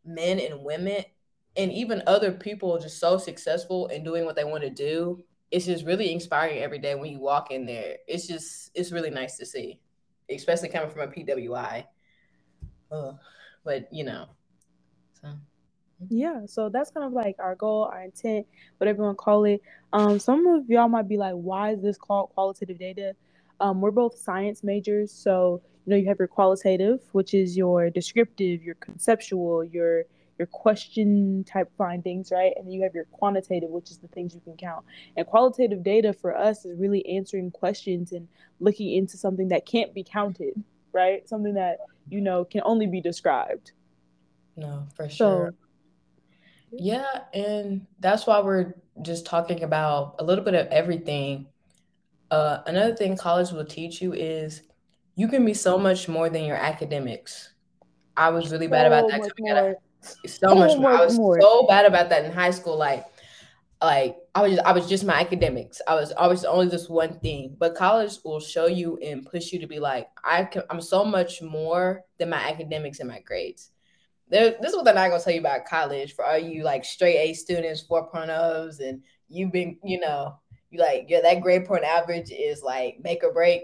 men 0.03 0.39
and 0.39 0.63
women 0.63 1.03
and 1.57 1.71
even 1.71 2.03
other 2.07 2.31
people 2.31 2.77
just 2.79 2.99
so 2.99 3.17
successful 3.17 3.87
in 3.87 4.03
doing 4.03 4.25
what 4.25 4.35
they 4.35 4.43
want 4.43 4.63
to 4.63 4.69
do 4.69 5.23
it's 5.51 5.65
just 5.65 5.85
really 5.85 6.11
inspiring 6.11 6.59
every 6.59 6.79
day 6.79 6.95
when 6.95 7.11
you 7.11 7.19
walk 7.19 7.51
in 7.51 7.65
there. 7.65 7.97
It's 8.07 8.27
just 8.27 8.71
it's 8.73 8.91
really 8.91 9.09
nice 9.09 9.37
to 9.37 9.45
see 9.45 9.79
especially 10.29 10.69
coming 10.69 10.89
from 10.89 11.01
a 11.01 11.07
pwi 11.07 11.85
Ugh. 12.91 13.15
but 13.63 13.87
you 13.93 14.03
know 14.03 14.25
so. 15.21 15.29
Yeah 16.09 16.41
so 16.47 16.67
that's 16.69 16.89
kind 16.89 17.05
of 17.05 17.13
like 17.13 17.35
our 17.37 17.55
goal 17.55 17.83
our 17.83 18.03
intent 18.03 18.47
whatever 18.77 18.97
you 18.97 19.03
want 19.03 19.17
to 19.17 19.23
call 19.23 19.45
it. 19.45 19.61
Um 19.93 20.19
some 20.19 20.45
of 20.47 20.67
y'all 20.67 20.89
might 20.89 21.07
be 21.07 21.17
like 21.17 21.35
why 21.35 21.71
is 21.71 21.81
this 21.81 21.97
called 21.97 22.31
qualitative 22.33 22.79
data? 22.79 23.15
Um, 23.61 23.79
we're 23.79 23.91
both 23.91 24.17
science 24.17 24.63
majors, 24.63 25.13
so 25.13 25.61
you 25.85 25.91
know 25.91 25.95
you 25.95 26.07
have 26.07 26.19
your 26.19 26.27
qualitative, 26.27 26.99
which 27.13 27.33
is 27.33 27.55
your 27.55 27.89
descriptive, 27.89 28.61
your 28.61 28.75
conceptual, 28.75 29.63
your 29.63 30.03
your 30.37 30.47
question 30.47 31.43
type 31.43 31.71
findings, 31.77 32.31
right? 32.31 32.53
And 32.55 32.65
then 32.65 32.73
you 32.73 32.83
have 32.83 32.93
your 32.93 33.05
quantitative, 33.05 33.69
which 33.69 33.91
is 33.91 33.97
the 33.97 34.07
things 34.09 34.33
you 34.33 34.41
can 34.41 34.57
count. 34.57 34.85
And 35.15 35.25
qualitative 35.25 35.83
data 35.83 36.13
for 36.13 36.35
us 36.35 36.65
is 36.65 36.77
really 36.79 37.05
answering 37.05 37.51
questions 37.51 38.11
and 38.11 38.27
looking 38.59 38.93
into 38.93 39.17
something 39.17 39.47
that 39.49 39.65
can't 39.65 39.93
be 39.93 40.03
counted, 40.03 40.61
right? 40.93 41.27
Something 41.27 41.53
that 41.55 41.77
you 42.09 42.21
know 42.21 42.45
can 42.45 42.61
only 42.65 42.87
be 42.87 43.01
described. 43.01 43.71
No, 44.57 44.87
for 44.95 45.09
sure. 45.09 45.53
So, 45.53 46.77
yeah, 46.77 47.21
and 47.33 47.85
that's 47.99 48.27
why 48.27 48.41
we're 48.41 48.75
just 49.01 49.25
talking 49.25 49.63
about 49.63 50.15
a 50.19 50.23
little 50.23 50.43
bit 50.43 50.55
of 50.55 50.67
everything 50.67 51.47
uh, 52.31 52.61
another 52.65 52.95
thing 52.95 53.15
college 53.15 53.51
will 53.51 53.65
teach 53.65 54.01
you 54.01 54.13
is 54.13 54.63
you 55.15 55.27
can 55.27 55.45
be 55.45 55.53
so 55.53 55.77
much 55.77 56.07
more 56.07 56.29
than 56.29 56.43
your 56.43 56.57
academics. 56.57 57.53
I 58.17 58.29
was 58.29 58.51
really 58.51 58.67
bad 58.67 58.87
about 58.87 59.09
that. 59.09 59.75
So 60.25 60.55
much 60.55 60.77
more. 60.77 60.91
I 60.91 61.05
was 61.05 61.17
more. 61.17 61.39
so 61.39 61.65
bad 61.67 61.85
about 61.85 62.09
that 62.09 62.25
in 62.25 62.31
high 62.31 62.51
school. 62.51 62.77
Like, 62.77 63.05
like 63.81 64.17
I 64.33 64.41
was 64.41 64.53
just, 64.53 64.65
I 64.65 64.71
was 64.71 64.89
just 64.89 65.05
my 65.05 65.19
academics. 65.19 65.81
I 65.87 65.95
was 65.95 66.11
always 66.11 66.43
only 66.43 66.67
this 66.67 66.89
one 66.89 67.19
thing. 67.19 67.55
But 67.57 67.75
college 67.75 68.17
will 68.23 68.39
show 68.39 68.67
you 68.67 68.97
and 68.97 69.25
push 69.25 69.51
you 69.51 69.59
to 69.59 69.67
be 69.67 69.79
like, 69.79 70.07
I 70.23 70.45
can, 70.45 70.63
I'm 70.69 70.81
so 70.81 71.05
much 71.05 71.41
more 71.41 72.03
than 72.17 72.29
my 72.29 72.37
academics 72.37 72.99
and 72.99 73.09
my 73.09 73.19
grades. 73.19 73.71
this 74.29 74.55
is 74.63 74.75
what 74.75 74.85
they're 74.85 74.93
not 74.93 75.09
gonna 75.09 75.21
tell 75.21 75.33
you 75.33 75.39
about 75.39 75.65
college 75.65 76.15
for 76.15 76.25
all 76.25 76.37
you 76.37 76.63
like 76.63 76.85
straight 76.85 77.17
A 77.17 77.33
students, 77.33 77.85
4.0s, 77.87 78.79
and 78.79 79.03
you've 79.27 79.51
been, 79.51 79.77
you 79.83 79.99
know, 79.99 80.39
you 80.71 80.79
like 80.79 81.05
yeah, 81.07 81.21
that 81.21 81.41
grade 81.41 81.65
point 81.65 81.83
average 81.83 82.31
is 82.31 82.61
like 82.63 82.97
make 83.03 83.23
or 83.23 83.33
break. 83.33 83.63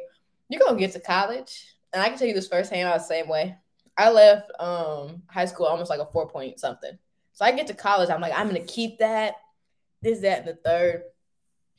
You're 0.49 0.61
gonna 0.61 0.79
get 0.79 0.93
to 0.93 0.99
college. 0.99 1.75
And 1.93 2.01
I 2.01 2.09
can 2.09 2.17
tell 2.17 2.27
you 2.27 2.33
this 2.33 2.47
firsthand, 2.47 2.87
I 2.87 2.93
was 2.93 3.07
the 3.07 3.15
same 3.15 3.27
way. 3.27 3.57
I 3.97 4.09
left 4.11 4.51
um 4.59 5.23
high 5.27 5.45
school 5.45 5.65
almost 5.65 5.89
like 5.89 5.99
a 5.99 6.05
four 6.05 6.27
point 6.29 6.59
something. 6.59 6.97
So 7.33 7.45
I 7.45 7.51
get 7.51 7.67
to 7.67 7.73
college, 7.73 8.09
I'm 8.09 8.21
like, 8.21 8.33
I'm 8.35 8.47
gonna 8.47 8.59
keep 8.59 8.99
that, 8.99 9.35
this, 10.01 10.19
that, 10.19 10.39
and 10.39 10.47
the 10.47 10.55
third. 10.55 11.03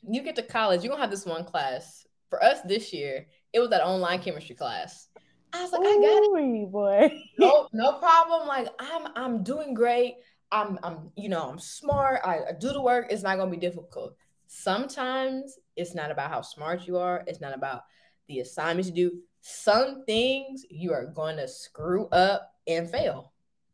You 0.07 0.21
get 0.21 0.35
to 0.37 0.43
college, 0.43 0.83
you're 0.83 0.91
gonna 0.91 1.01
have 1.01 1.11
this 1.11 1.25
one 1.25 1.45
class. 1.45 2.05
For 2.29 2.43
us 2.43 2.61
this 2.61 2.91
year, 2.91 3.27
it 3.53 3.59
was 3.59 3.69
that 3.69 3.85
online 3.85 4.19
chemistry 4.19 4.55
class. 4.55 5.07
I 5.53 5.61
was 5.61 5.71
like, 5.71 5.81
Ooh, 5.81 5.85
I 5.85 5.95
got 6.01 6.41
it. 6.41 6.71
Boy. 6.71 7.23
no, 7.37 7.67
no 7.73 7.93
problem. 7.99 8.47
Like 8.47 8.69
I'm 8.79 9.07
I'm 9.15 9.43
doing 9.43 9.75
great. 9.75 10.15
I'm 10.51 10.79
I'm 10.81 11.11
you 11.15 11.29
know, 11.29 11.47
I'm 11.49 11.59
smart. 11.59 12.21
I, 12.23 12.39
I 12.49 12.51
do 12.59 12.73
the 12.73 12.81
work. 12.81 13.07
It's 13.11 13.21
not 13.21 13.37
gonna 13.37 13.51
be 13.51 13.57
difficult. 13.57 14.15
Sometimes 14.47 15.57
it's 15.75 15.95
not 15.95 16.11
about 16.11 16.29
how 16.29 16.41
smart 16.41 16.87
you 16.87 16.97
are, 16.97 17.23
it's 17.27 17.41
not 17.41 17.55
about 17.55 17.83
the 18.27 18.39
assignments 18.39 18.89
you 18.89 18.95
do. 18.95 19.19
Some 19.45 20.05
things 20.05 20.65
you 20.69 20.93
are 20.93 21.05
going 21.05 21.35
to 21.35 21.49
screw 21.49 22.07
up 22.07 22.53
and 22.65 22.89
fail. 22.89 23.33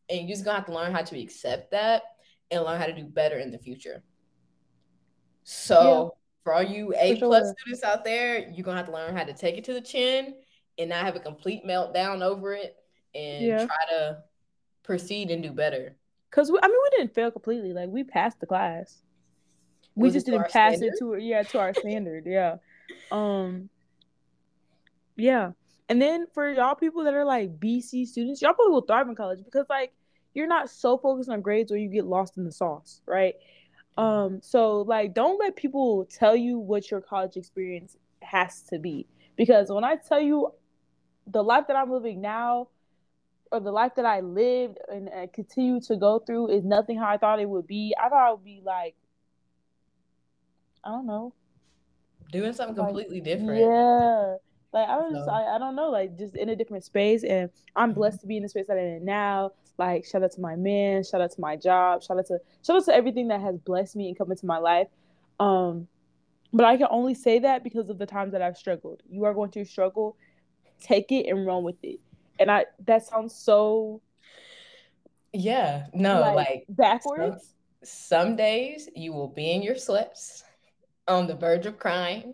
And 0.09 0.21
you're 0.21 0.29
just 0.29 0.43
gonna 0.43 0.57
have 0.57 0.65
to 0.65 0.73
learn 0.73 0.91
how 0.91 1.03
to 1.03 1.21
accept 1.21 1.69
that 1.69 2.01
and 2.49 2.63
learn 2.63 2.81
how 2.81 2.87
to 2.87 2.95
do 2.95 3.03
better 3.03 3.37
in 3.37 3.51
the 3.51 3.59
future. 3.59 4.01
So 5.43 6.15
yeah. 6.15 6.19
for 6.43 6.53
all 6.55 6.63
you 6.63 6.91
A 6.97 7.17
plus 7.17 7.43
sure. 7.43 7.55
students 7.59 7.83
out 7.83 8.03
there, 8.03 8.49
you're 8.49 8.63
gonna 8.63 8.77
have 8.77 8.87
to 8.87 8.91
learn 8.91 9.15
how 9.15 9.23
to 9.23 9.33
take 9.33 9.59
it 9.59 9.63
to 9.65 9.73
the 9.73 9.81
chin 9.81 10.33
and 10.79 10.89
not 10.89 11.05
have 11.05 11.15
a 11.15 11.19
complete 11.19 11.63
meltdown 11.63 12.23
over 12.23 12.53
it 12.53 12.75
and 13.13 13.45
yeah. 13.45 13.67
try 13.67 13.85
to 13.91 14.23
proceed 14.81 15.29
and 15.29 15.43
do 15.43 15.51
better. 15.51 15.95
Cause 16.31 16.51
we, 16.51 16.57
I 16.63 16.67
mean, 16.67 16.77
we 16.81 16.97
didn't 16.97 17.13
fail 17.13 17.29
completely. 17.29 17.73
Like 17.73 17.89
we 17.89 18.03
passed 18.03 18.39
the 18.39 18.47
class. 18.47 19.03
We 19.93 20.05
Was 20.07 20.13
just 20.15 20.25
didn't 20.25 20.49
pass 20.49 20.77
standard? 20.77 20.93
it 20.93 20.99
to 20.99 21.15
yeah 21.17 21.43
to 21.43 21.59
our 21.59 21.73
standard. 21.75 22.23
Yeah. 22.25 22.55
Um. 23.11 23.69
Yeah, 25.19 25.51
and 25.89 26.01
then 26.01 26.27
for 26.33 26.51
y'all 26.51 26.75
people 26.75 27.03
that 27.03 27.13
are 27.13 27.25
like 27.25 27.59
BC 27.59 28.05
students, 28.07 28.41
y'all 28.41 28.53
probably 28.53 28.73
will 28.73 28.81
thrive 28.81 29.07
in 29.09 29.15
college 29.15 29.39
because 29.43 29.65
like 29.69 29.93
you're 30.33 30.47
not 30.47 30.69
so 30.69 30.97
focused 30.97 31.29
on 31.29 31.41
grades 31.41 31.71
or 31.71 31.77
you 31.77 31.89
get 31.89 32.05
lost 32.05 32.37
in 32.37 32.45
the 32.45 32.51
sauce, 32.51 33.01
right? 33.05 33.35
Um. 33.97 34.39
So 34.41 34.81
like, 34.81 35.13
don't 35.13 35.39
let 35.39 35.55
people 35.55 36.05
tell 36.05 36.35
you 36.35 36.57
what 36.57 36.89
your 36.89 37.01
college 37.01 37.35
experience 37.35 37.97
has 38.21 38.61
to 38.63 38.79
be 38.79 39.07
because 39.35 39.71
when 39.71 39.83
I 39.83 39.95
tell 39.95 40.21
you 40.21 40.53
the 41.27 41.43
life 41.43 41.65
that 41.67 41.75
I'm 41.75 41.91
living 41.91 42.21
now 42.21 42.69
or 43.51 43.59
the 43.59 43.71
life 43.71 43.93
that 43.95 44.05
I 44.05 44.19
lived 44.19 44.77
and, 44.91 45.09
continue 45.33 45.79
to 45.81 45.95
go 45.95 46.19
through 46.19 46.49
is 46.49 46.63
nothing 46.63 46.97
how 46.97 47.07
I 47.07 47.17
thought 47.17 47.39
it 47.39 47.49
would 47.49 47.67
be. 47.67 47.95
I 47.99 48.09
thought 48.09 48.29
it 48.29 48.31
would 48.35 48.45
be 48.45 48.61
like 48.63 48.95
I 50.83 50.89
don't 50.89 51.07
know. 51.07 51.33
Doing 52.31 52.53
something 52.53 52.77
like, 52.77 52.87
completely 52.87 53.21
different. 53.21 53.59
Yeah. 53.59 54.35
Like 54.71 54.87
I 54.87 54.97
was 54.97 55.25
so. 55.25 55.31
I, 55.31 55.55
I 55.55 55.57
don't 55.57 55.75
know, 55.75 55.89
like 55.89 56.17
just 56.17 56.35
in 56.35 56.49
a 56.49 56.55
different 56.55 56.83
space 56.83 57.23
and 57.23 57.49
I'm 57.75 57.89
mm-hmm. 57.89 57.99
blessed 57.99 58.21
to 58.21 58.27
be 58.27 58.37
in 58.37 58.43
the 58.43 58.49
space 58.49 58.67
that 58.67 58.77
I'm 58.77 58.79
in 58.79 59.05
now. 59.05 59.51
Like 59.77 60.05
shout 60.05 60.23
out 60.23 60.31
to 60.33 60.41
my 60.41 60.55
man, 60.55 61.03
shout 61.03 61.21
out 61.21 61.31
to 61.31 61.41
my 61.41 61.55
job, 61.55 62.03
shout 62.03 62.19
out 62.19 62.27
to 62.27 62.39
shout 62.65 62.77
out 62.77 62.85
to 62.85 62.93
everything 62.93 63.29
that 63.29 63.41
has 63.41 63.57
blessed 63.57 63.95
me 63.95 64.09
and 64.09 64.17
come 64.17 64.29
into 64.31 64.45
my 64.45 64.57
life. 64.57 64.87
Um 65.39 65.87
but 66.51 66.65
I 66.65 66.77
can 66.77 66.87
only 66.89 67.13
say 67.13 67.39
that 67.39 67.63
because 67.63 67.89
of 67.89 67.99
the 67.99 68.07
times 68.07 68.31
that 68.31 68.41
I've 68.41 68.57
struggled. 68.57 69.03
You 69.09 69.25
are 69.25 69.33
going 69.33 69.51
to 69.51 69.65
struggle 69.65 70.17
take 70.81 71.11
it 71.11 71.27
and 71.27 71.45
run 71.45 71.63
with 71.63 71.75
it. 71.83 71.99
And 72.39 72.49
I 72.49 72.65
that 72.85 73.05
sounds 73.05 73.35
so 73.35 74.01
yeah, 75.33 75.87
no, 75.93 76.21
like, 76.21 76.35
like 76.35 76.65
backwards. 76.69 77.53
Some, 77.83 78.27
some 78.27 78.35
days 78.35 78.89
you 78.95 79.13
will 79.13 79.27
be 79.27 79.51
in 79.51 79.61
your 79.61 79.75
slips 79.75 80.43
on 81.07 81.27
the 81.27 81.35
verge 81.35 81.65
of 81.65 81.77
crying, 81.77 82.33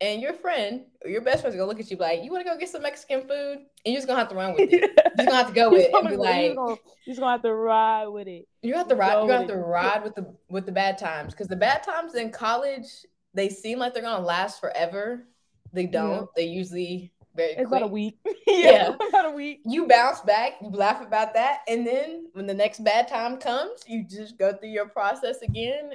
and 0.00 0.22
your 0.22 0.32
friend 0.32 0.82
or 1.04 1.10
your 1.10 1.20
best 1.20 1.40
friend's 1.40 1.56
gonna 1.56 1.68
look 1.68 1.80
at 1.80 1.90
you 1.90 1.96
like, 1.96 2.22
"You 2.22 2.30
want 2.30 2.46
to 2.46 2.50
go 2.50 2.58
get 2.58 2.68
some 2.68 2.82
Mexican 2.82 3.22
food?" 3.22 3.58
And 3.84 3.92
you're 3.92 3.96
just 3.96 4.06
gonna 4.06 4.18
have 4.18 4.28
to 4.28 4.34
run 4.34 4.54
with 4.54 4.72
it. 4.72 4.72
You're 4.80 4.90
just 5.16 5.28
gonna 5.28 5.34
have 5.34 5.48
to 5.48 5.52
go 5.52 5.70
with 5.70 5.82
it 5.82 5.94
and 5.94 6.08
be 6.08 6.16
like, 6.16 6.44
"You're 6.44 6.54
gonna, 6.54 6.76
you're 7.04 7.16
gonna 7.16 7.32
have 7.32 7.42
to 7.42 7.54
ride 7.54 8.06
with 8.06 8.28
it." 8.28 8.48
You 8.62 8.74
have 8.74 8.88
to 8.88 8.94
ride. 8.94 9.22
You 9.22 9.30
have 9.30 9.46
to 9.48 9.56
ride 9.56 10.02
with 10.02 10.14
the 10.14 10.34
with 10.48 10.66
the 10.66 10.72
bad 10.72 10.98
times 10.98 11.32
because 11.32 11.48
the 11.48 11.56
bad 11.56 11.82
times 11.82 12.14
in 12.14 12.30
college 12.30 12.86
they 13.34 13.48
seem 13.48 13.78
like 13.78 13.94
they're 13.94 14.02
gonna 14.02 14.24
last 14.24 14.60
forever. 14.60 15.26
They 15.72 15.86
don't. 15.86 16.10
Yeah. 16.10 16.24
They 16.36 16.44
usually 16.44 17.12
very 17.34 17.52
it's 17.52 17.68
quick. 17.68 17.68
about 17.68 17.82
a 17.82 17.92
week. 17.92 18.18
yeah, 18.46 18.94
about 19.08 19.26
a 19.26 19.30
week. 19.30 19.60
You 19.64 19.86
bounce 19.86 20.20
back, 20.20 20.54
you 20.60 20.70
laugh 20.70 21.00
about 21.00 21.34
that, 21.34 21.60
and 21.68 21.86
then 21.86 22.28
when 22.32 22.46
the 22.46 22.54
next 22.54 22.82
bad 22.82 23.08
time 23.08 23.38
comes, 23.38 23.82
you 23.86 24.04
just 24.04 24.38
go 24.38 24.52
through 24.52 24.70
your 24.70 24.88
process 24.88 25.42
again, 25.42 25.92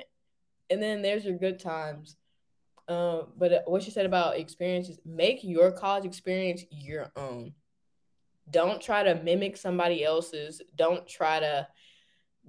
and 0.70 0.82
then 0.82 1.02
there's 1.02 1.26
your 1.26 1.38
good 1.38 1.60
times. 1.60 2.16
Um, 2.88 3.28
but 3.38 3.52
uh, 3.52 3.62
what 3.66 3.86
you 3.86 3.92
said 3.92 4.06
about 4.06 4.38
experiences, 4.38 5.00
make 5.06 5.44
your 5.44 5.72
college 5.72 6.06
experience 6.06 6.64
your 6.70 7.12
own. 7.16 7.54
Don't 8.50 8.82
try 8.82 9.04
to 9.04 9.16
mimic 9.16 9.58
somebody 9.58 10.04
else's. 10.04 10.62
Don't 10.76 11.08
try 11.08 11.40
to 11.40 11.68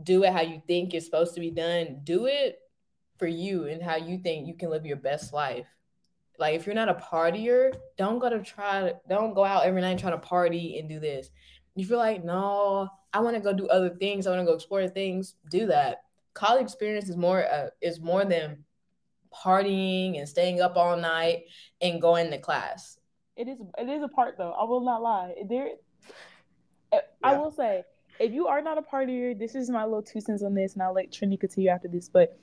do 0.03 0.25
it 0.25 0.33
how 0.33 0.42
you 0.42 0.61
think 0.66 0.92
it's 0.92 1.07
supposed 1.07 1.35
to 1.35 1.40
be 1.40 1.51
done. 1.51 2.01
Do 2.05 2.27
it 2.27 2.59
for 3.18 3.27
you 3.27 3.66
and 3.66 3.83
how 3.83 3.96
you 3.96 4.18
think 4.18 4.46
you 4.46 4.55
can 4.55 4.70
live 4.70 4.85
your 4.85 4.99
best 4.99 5.33
life. 5.33 5.66
Like 6.38 6.55
if 6.55 6.66
you're 6.66 6.75
not 6.75 6.90
a 6.90 6.94
partier, 6.94 7.75
don't 7.96 8.18
go 8.18 8.29
to 8.29 8.42
try 8.42 8.92
don't 9.09 9.33
go 9.33 9.44
out 9.44 9.64
every 9.64 9.81
night 9.81 9.99
trying 9.99 10.12
to 10.12 10.18
party 10.18 10.79
and 10.79 10.88
do 10.88 11.01
this. 11.01 11.31
You 11.75 11.87
feel 11.87 11.99
like, 11.99 12.25
no, 12.25 12.88
I 13.12 13.20
want 13.20 13.37
to 13.37 13.42
go 13.42 13.53
do 13.53 13.68
other 13.68 13.90
things. 13.90 14.27
I 14.27 14.31
want 14.31 14.40
to 14.42 14.46
go 14.46 14.55
explore 14.55 14.87
things. 14.88 15.35
Do 15.51 15.66
that. 15.66 16.03
College 16.35 16.62
experience 16.62 17.09
is 17.09 17.16
more 17.16 17.46
uh, 17.46 17.68
is 17.81 18.01
more 18.01 18.27
than 18.27 18.64
partying 19.35 20.19
and 20.19 20.29
staying 20.29 20.61
up 20.61 20.77
all 20.77 20.97
night 20.97 21.45
and 21.81 22.01
going 22.01 22.31
to 22.31 22.39
class. 22.39 22.99
It 23.37 23.49
is 23.49 23.59
it 23.79 23.89
is 23.89 24.03
a 24.03 24.09
part 24.09 24.37
though. 24.39 24.53
I 24.53 24.65
will 24.65 24.81
not 24.81 25.03
lie. 25.03 25.35
There 25.49 25.69
eh, 26.93 27.01
I 27.23 27.37
will 27.37 27.51
say 27.51 27.85
if 28.19 28.33
you 28.33 28.47
are 28.47 28.62
not 28.62 28.79
a 28.79 28.83
partier, 28.83 29.39
this 29.39 29.55
is 29.55 29.69
my 29.69 29.85
little 29.85 30.03
two 30.03 30.21
cents 30.21 30.43
on 30.43 30.55
this, 30.55 30.75
and 30.75 30.83
I'll 30.83 30.95
let 30.95 31.11
Trini 31.11 31.39
continue 31.39 31.69
after 31.69 31.89
this. 31.89 32.09
But 32.09 32.39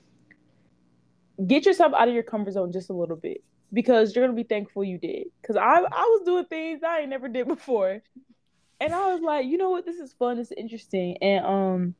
get 1.46 1.66
yourself 1.66 1.92
out 1.94 2.08
of 2.08 2.14
your 2.14 2.22
comfort 2.22 2.52
zone 2.52 2.70
just 2.72 2.90
a 2.90 2.92
little 2.92 3.16
bit 3.16 3.42
because 3.72 4.14
you're 4.14 4.24
gonna 4.24 4.36
be 4.36 4.44
thankful 4.44 4.84
you 4.84 4.98
did. 4.98 5.26
Cause 5.44 5.56
I 5.56 5.78
I 5.78 5.80
was 5.80 6.22
doing 6.24 6.44
things 6.44 6.82
I 6.82 7.00
ain't 7.00 7.10
never 7.10 7.28
did 7.28 7.48
before, 7.48 8.02
and 8.80 8.94
I 8.94 9.12
was 9.12 9.20
like, 9.20 9.46
you 9.46 9.56
know 9.56 9.70
what, 9.70 9.84
this 9.84 9.96
is 9.96 10.12
fun, 10.12 10.38
it's 10.38 10.52
interesting, 10.52 11.16
and 11.20 11.44
um, 11.44 11.94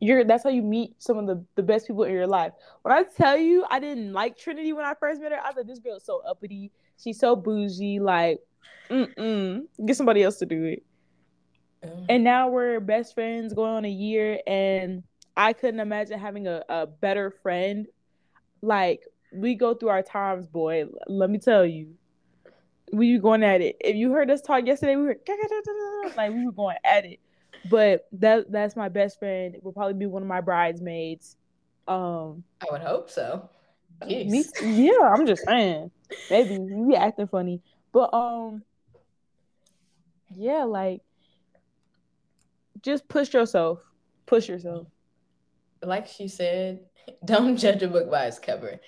you're 0.00 0.24
that's 0.24 0.44
how 0.44 0.50
you 0.50 0.62
meet 0.62 0.94
some 1.02 1.18
of 1.18 1.26
the 1.26 1.44
the 1.56 1.62
best 1.62 1.86
people 1.86 2.04
in 2.04 2.12
your 2.12 2.26
life. 2.26 2.52
When 2.82 2.94
I 2.94 3.02
tell 3.02 3.36
you, 3.36 3.64
I 3.70 3.80
didn't 3.80 4.12
like 4.12 4.38
Trinity 4.38 4.72
when 4.72 4.84
I 4.84 4.94
first 4.94 5.20
met 5.20 5.32
her. 5.32 5.38
I 5.38 5.52
thought 5.52 5.66
this 5.66 5.78
girl 5.78 5.96
is 5.96 6.04
so 6.04 6.22
uppity, 6.26 6.70
she's 7.02 7.18
so 7.18 7.34
bougie, 7.34 8.00
like, 8.00 8.38
mm 8.90 9.14
mm, 9.14 9.86
get 9.86 9.96
somebody 9.96 10.22
else 10.22 10.38
to 10.38 10.46
do 10.46 10.64
it. 10.64 10.82
Mm. 11.84 12.06
And 12.08 12.24
now 12.24 12.48
we're 12.48 12.80
best 12.80 13.14
friends 13.14 13.52
going 13.54 13.72
on 13.72 13.84
a 13.84 13.90
year, 13.90 14.40
and 14.46 15.02
I 15.36 15.52
couldn't 15.52 15.80
imagine 15.80 16.18
having 16.18 16.46
a, 16.46 16.64
a 16.68 16.86
better 16.86 17.30
friend 17.42 17.86
like 18.62 19.02
we 19.32 19.54
go 19.54 19.74
through 19.74 19.90
our 19.90 20.02
times, 20.02 20.46
boy. 20.46 20.86
Let 21.06 21.30
me 21.30 21.38
tell 21.38 21.66
you, 21.66 21.94
we 22.92 23.14
were 23.14 23.22
going 23.22 23.42
at 23.42 23.60
it. 23.60 23.76
If 23.80 23.96
you 23.96 24.12
heard 24.12 24.30
us 24.30 24.40
talk 24.40 24.66
yesterday, 24.66 24.96
we 24.96 25.02
were 25.02 25.18
like 26.16 26.32
we 26.32 26.46
were 26.46 26.52
going 26.52 26.76
at 26.84 27.04
it. 27.04 27.20
But 27.70 28.06
that 28.12 28.50
that's 28.50 28.76
my 28.76 28.88
best 28.88 29.18
friend. 29.18 29.56
Will 29.62 29.72
probably 29.72 29.94
be 29.94 30.06
one 30.06 30.22
of 30.22 30.28
my 30.28 30.40
bridesmaids. 30.40 31.36
Um, 31.86 32.44
I 32.60 32.66
would 32.70 32.82
hope 32.82 33.10
so. 33.10 33.48
Me, 34.06 34.44
yeah, 34.62 35.12
I'm 35.12 35.26
just 35.26 35.44
saying. 35.44 35.90
Maybe 36.30 36.58
we 36.58 36.94
acting 36.94 37.26
funny, 37.26 37.60
but 37.92 38.14
um, 38.14 38.62
yeah, 40.34 40.64
like 40.64 41.00
just 42.82 43.08
push 43.08 43.32
yourself. 43.32 43.80
Push 44.26 44.48
yourself. 44.48 44.86
Like 45.82 46.06
she 46.06 46.28
said, 46.28 46.80
don't 47.24 47.56
judge 47.56 47.82
a 47.82 47.88
book 47.88 48.10
by 48.10 48.26
its 48.26 48.38
cover. 48.38 48.78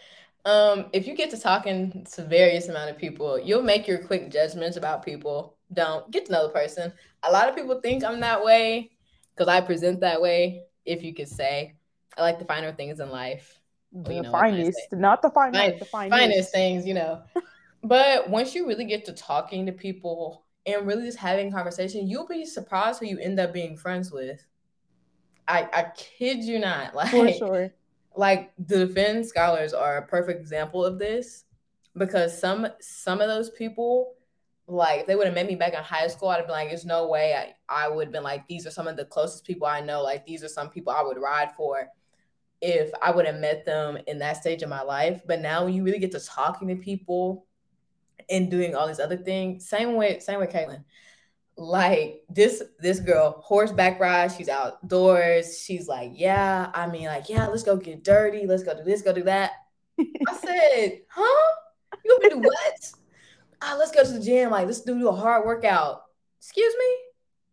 Um, 0.44 0.86
if 0.92 1.06
you 1.06 1.14
get 1.14 1.30
to 1.30 1.38
talking 1.38 2.06
to 2.12 2.24
various 2.24 2.68
amount 2.68 2.90
of 2.90 2.98
people, 2.98 3.38
you'll 3.38 3.62
make 3.62 3.86
your 3.86 3.98
quick 3.98 4.30
judgments 4.30 4.76
about 4.76 5.04
people. 5.04 5.56
Don't 5.72 6.10
get 6.10 6.26
to 6.26 6.32
know 6.32 6.46
the 6.46 6.52
person. 6.52 6.92
A 7.22 7.30
lot 7.30 7.48
of 7.48 7.54
people 7.54 7.80
think 7.80 8.04
I'm 8.04 8.20
that 8.20 8.44
way 8.44 8.90
because 9.34 9.48
I 9.48 9.60
present 9.60 10.00
that 10.00 10.20
way. 10.20 10.64
If 10.84 11.02
you 11.02 11.14
could 11.14 11.28
say, 11.28 11.74
I 12.16 12.22
like 12.22 12.38
the 12.38 12.44
finer 12.44 12.72
things 12.72 13.00
in 13.00 13.10
life. 13.10 13.60
The 13.92 14.14
you 14.14 14.22
know, 14.22 14.32
finest, 14.32 14.78
not 14.92 15.20
the 15.22 15.30
finest, 15.30 15.60
Fine, 15.60 15.78
the 15.78 15.84
finest. 15.84 16.18
finest 16.18 16.52
things, 16.52 16.86
you 16.86 16.94
know. 16.94 17.22
but 17.84 18.28
once 18.28 18.54
you 18.54 18.66
really 18.66 18.84
get 18.84 19.04
to 19.06 19.12
talking 19.12 19.66
to 19.66 19.72
people 19.72 20.44
and 20.66 20.86
really 20.86 21.04
just 21.04 21.18
having 21.18 21.52
conversation, 21.52 22.08
you'll 22.08 22.26
be 22.26 22.44
surprised 22.44 23.00
who 23.00 23.06
you 23.06 23.18
end 23.18 23.38
up 23.40 23.52
being 23.52 23.76
friends 23.76 24.12
with. 24.12 24.44
I 25.48 25.68
I 25.72 25.86
kid 25.96 26.44
you 26.44 26.58
not. 26.58 26.94
Like 26.94 27.10
for 27.10 27.32
sure 27.32 27.72
like 28.16 28.52
the 28.58 28.86
defense 28.86 29.28
scholars 29.28 29.72
are 29.72 29.98
a 29.98 30.06
perfect 30.06 30.40
example 30.40 30.84
of 30.84 30.98
this 30.98 31.44
because 31.96 32.38
some 32.38 32.66
some 32.80 33.20
of 33.20 33.28
those 33.28 33.50
people 33.50 34.14
like 34.70 35.00
if 35.00 35.06
they 35.06 35.16
would 35.16 35.26
have 35.26 35.34
met 35.34 35.46
me 35.46 35.56
back 35.56 35.74
in 35.74 35.82
high 35.82 36.06
school, 36.06 36.28
I'd 36.28 36.36
have 36.36 36.46
been 36.46 36.54
like, 36.54 36.68
there's 36.68 36.84
no 36.84 37.08
way 37.08 37.34
I, 37.34 37.54
I 37.84 37.88
would 37.88 38.06
have 38.06 38.12
been 38.12 38.22
like, 38.22 38.46
these 38.46 38.66
are 38.66 38.70
some 38.70 38.86
of 38.86 38.96
the 38.96 39.04
closest 39.04 39.44
people 39.44 39.66
I 39.66 39.80
know. 39.80 40.02
Like 40.02 40.24
these 40.24 40.44
are 40.44 40.48
some 40.48 40.70
people 40.70 40.92
I 40.92 41.02
would 41.02 41.18
ride 41.18 41.52
for 41.56 41.88
if 42.60 42.90
I 43.02 43.10
would 43.10 43.26
have 43.26 43.40
met 43.40 43.64
them 43.64 43.98
in 44.06 44.18
that 44.20 44.36
stage 44.36 44.62
of 44.62 44.68
my 44.68 44.82
life. 44.82 45.22
But 45.26 45.40
now 45.40 45.64
when 45.64 45.74
you 45.74 45.82
really 45.82 45.98
get 45.98 46.12
to 46.12 46.20
talking 46.20 46.68
to 46.68 46.76
people 46.76 47.46
and 48.28 48.50
doing 48.50 48.74
all 48.74 48.86
these 48.86 49.00
other 49.00 49.16
things, 49.16 49.68
same 49.68 49.94
way, 49.94 50.18
same 50.20 50.38
with 50.38 50.50
Kaylin. 50.50 50.84
Like 51.56 52.22
this 52.30 52.62
this 52.78 53.00
girl, 53.00 53.42
horseback 53.44 54.00
ride, 54.00 54.32
she's 54.32 54.48
outdoors. 54.48 55.60
She's 55.62 55.88
like, 55.88 56.12
Yeah, 56.14 56.70
I 56.72 56.86
mean, 56.86 57.06
like, 57.06 57.28
yeah, 57.28 57.48
let's 57.48 57.64
go 57.64 57.76
get 57.76 58.04
dirty, 58.04 58.46
let's 58.46 58.62
go 58.62 58.74
do 58.74 58.84
this, 58.84 59.02
go 59.02 59.12
do 59.12 59.24
that. 59.24 59.50
I 59.98 60.36
said, 60.36 61.00
huh? 61.08 61.54
You 62.04 62.12
want 62.12 62.22
me 62.22 62.28
to 62.30 62.34
do 62.36 62.40
what? 62.42 62.99
Ah, 63.62 63.76
let's 63.78 63.92
go 63.92 64.04
to 64.04 64.12
the 64.12 64.20
gym. 64.20 64.50
Like, 64.50 64.66
let's 64.66 64.82
do, 64.82 65.08
a 65.08 65.12
hard 65.12 65.46
workout. 65.46 66.02
Excuse 66.38 66.74
me? 66.78 66.96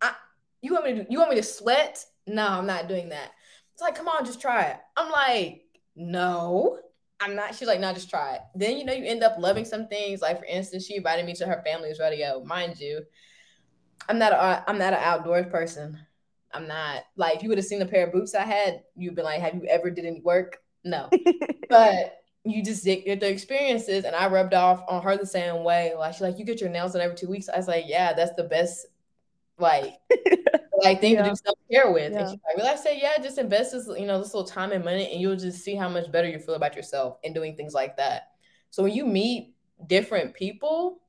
I, 0.01 0.13
you 0.61 0.73
want 0.73 0.85
me 0.85 0.93
to 0.93 1.03
do, 1.03 1.07
you 1.09 1.17
want 1.19 1.31
me 1.31 1.37
to 1.37 1.43
sweat? 1.43 2.03
No, 2.25 2.47
I'm 2.47 2.67
not 2.67 2.87
doing 2.87 3.09
that. 3.09 3.31
It's 3.73 3.81
like, 3.81 3.95
come 3.95 4.07
on, 4.07 4.25
just 4.25 4.41
try 4.41 4.63
it. 4.63 4.77
I'm 4.95 5.11
like, 5.11 5.63
no, 5.95 6.79
I'm 7.19 7.35
not. 7.35 7.55
She's 7.55 7.67
like, 7.67 7.79
no, 7.79 7.93
just 7.93 8.09
try 8.09 8.35
it. 8.35 8.41
Then 8.55 8.77
you 8.77 8.85
know 8.85 8.93
you 8.93 9.05
end 9.05 9.23
up 9.23 9.37
loving 9.37 9.65
some 9.65 9.87
things. 9.87 10.21
Like 10.21 10.39
for 10.39 10.45
instance, 10.45 10.85
she 10.85 10.95
invited 10.95 11.25
me 11.25 11.33
to 11.35 11.45
her 11.45 11.61
family's 11.65 11.99
rodeo. 11.99 12.43
Mind 12.43 12.79
you, 12.79 13.01
I'm 14.07 14.19
not 14.19 14.33
a 14.33 14.63
I'm 14.67 14.77
not 14.77 14.93
an 14.93 14.99
outdoors 15.01 15.47
person. 15.47 15.99
I'm 16.53 16.67
not 16.67 17.03
like 17.15 17.35
if 17.35 17.43
you 17.43 17.49
would 17.49 17.57
have 17.57 17.65
seen 17.65 17.79
the 17.79 17.85
pair 17.85 18.05
of 18.07 18.13
boots 18.13 18.35
I 18.35 18.43
had, 18.43 18.83
you'd 18.95 19.15
been 19.15 19.25
like, 19.25 19.41
have 19.41 19.55
you 19.55 19.65
ever 19.65 19.89
did 19.89 20.05
any 20.05 20.21
work? 20.21 20.57
No. 20.83 21.09
but 21.69 22.17
you 22.51 22.63
just 22.63 22.83
get 22.83 23.19
the 23.19 23.29
experiences 23.29 24.05
and 24.05 24.15
I 24.15 24.27
rubbed 24.27 24.53
off 24.53 24.83
on 24.87 25.01
her 25.03 25.17
the 25.17 25.25
same 25.25 25.63
way. 25.63 25.93
Like 25.97 26.13
she's 26.13 26.21
like, 26.21 26.39
you 26.39 26.45
get 26.45 26.61
your 26.61 26.69
nails 26.69 26.93
done 26.93 27.01
every 27.01 27.15
two 27.15 27.29
weeks. 27.29 27.49
I 27.49 27.57
was 27.57 27.67
like, 27.67 27.85
yeah, 27.87 28.13
that's 28.13 28.35
the 28.35 28.43
best 28.43 28.85
like 29.59 29.95
like 30.83 31.01
thing 31.01 31.13
yeah. 31.13 31.23
to 31.23 31.29
do 31.29 31.35
self-care 31.35 31.91
with. 31.91 32.13
Yeah. 32.13 32.19
And 32.19 32.29
she's 32.29 32.39
like, 32.47 32.57
well, 32.57 32.71
I 32.71 32.75
say, 32.75 32.99
yeah, 33.01 33.21
just 33.21 33.37
invest 33.37 33.71
this, 33.71 33.87
you 33.87 34.05
know, 34.05 34.19
this 34.19 34.33
little 34.33 34.47
time 34.47 34.71
and 34.71 34.85
money 34.85 35.11
and 35.11 35.21
you'll 35.21 35.35
just 35.35 35.63
see 35.63 35.75
how 35.75 35.89
much 35.89 36.11
better 36.11 36.27
you 36.27 36.39
feel 36.39 36.55
about 36.55 36.75
yourself 36.75 37.17
and 37.23 37.33
doing 37.33 37.55
things 37.55 37.73
like 37.73 37.97
that. 37.97 38.29
So 38.69 38.83
when 38.83 38.93
you 38.93 39.05
meet 39.05 39.55
different 39.87 40.33
people 40.33 40.99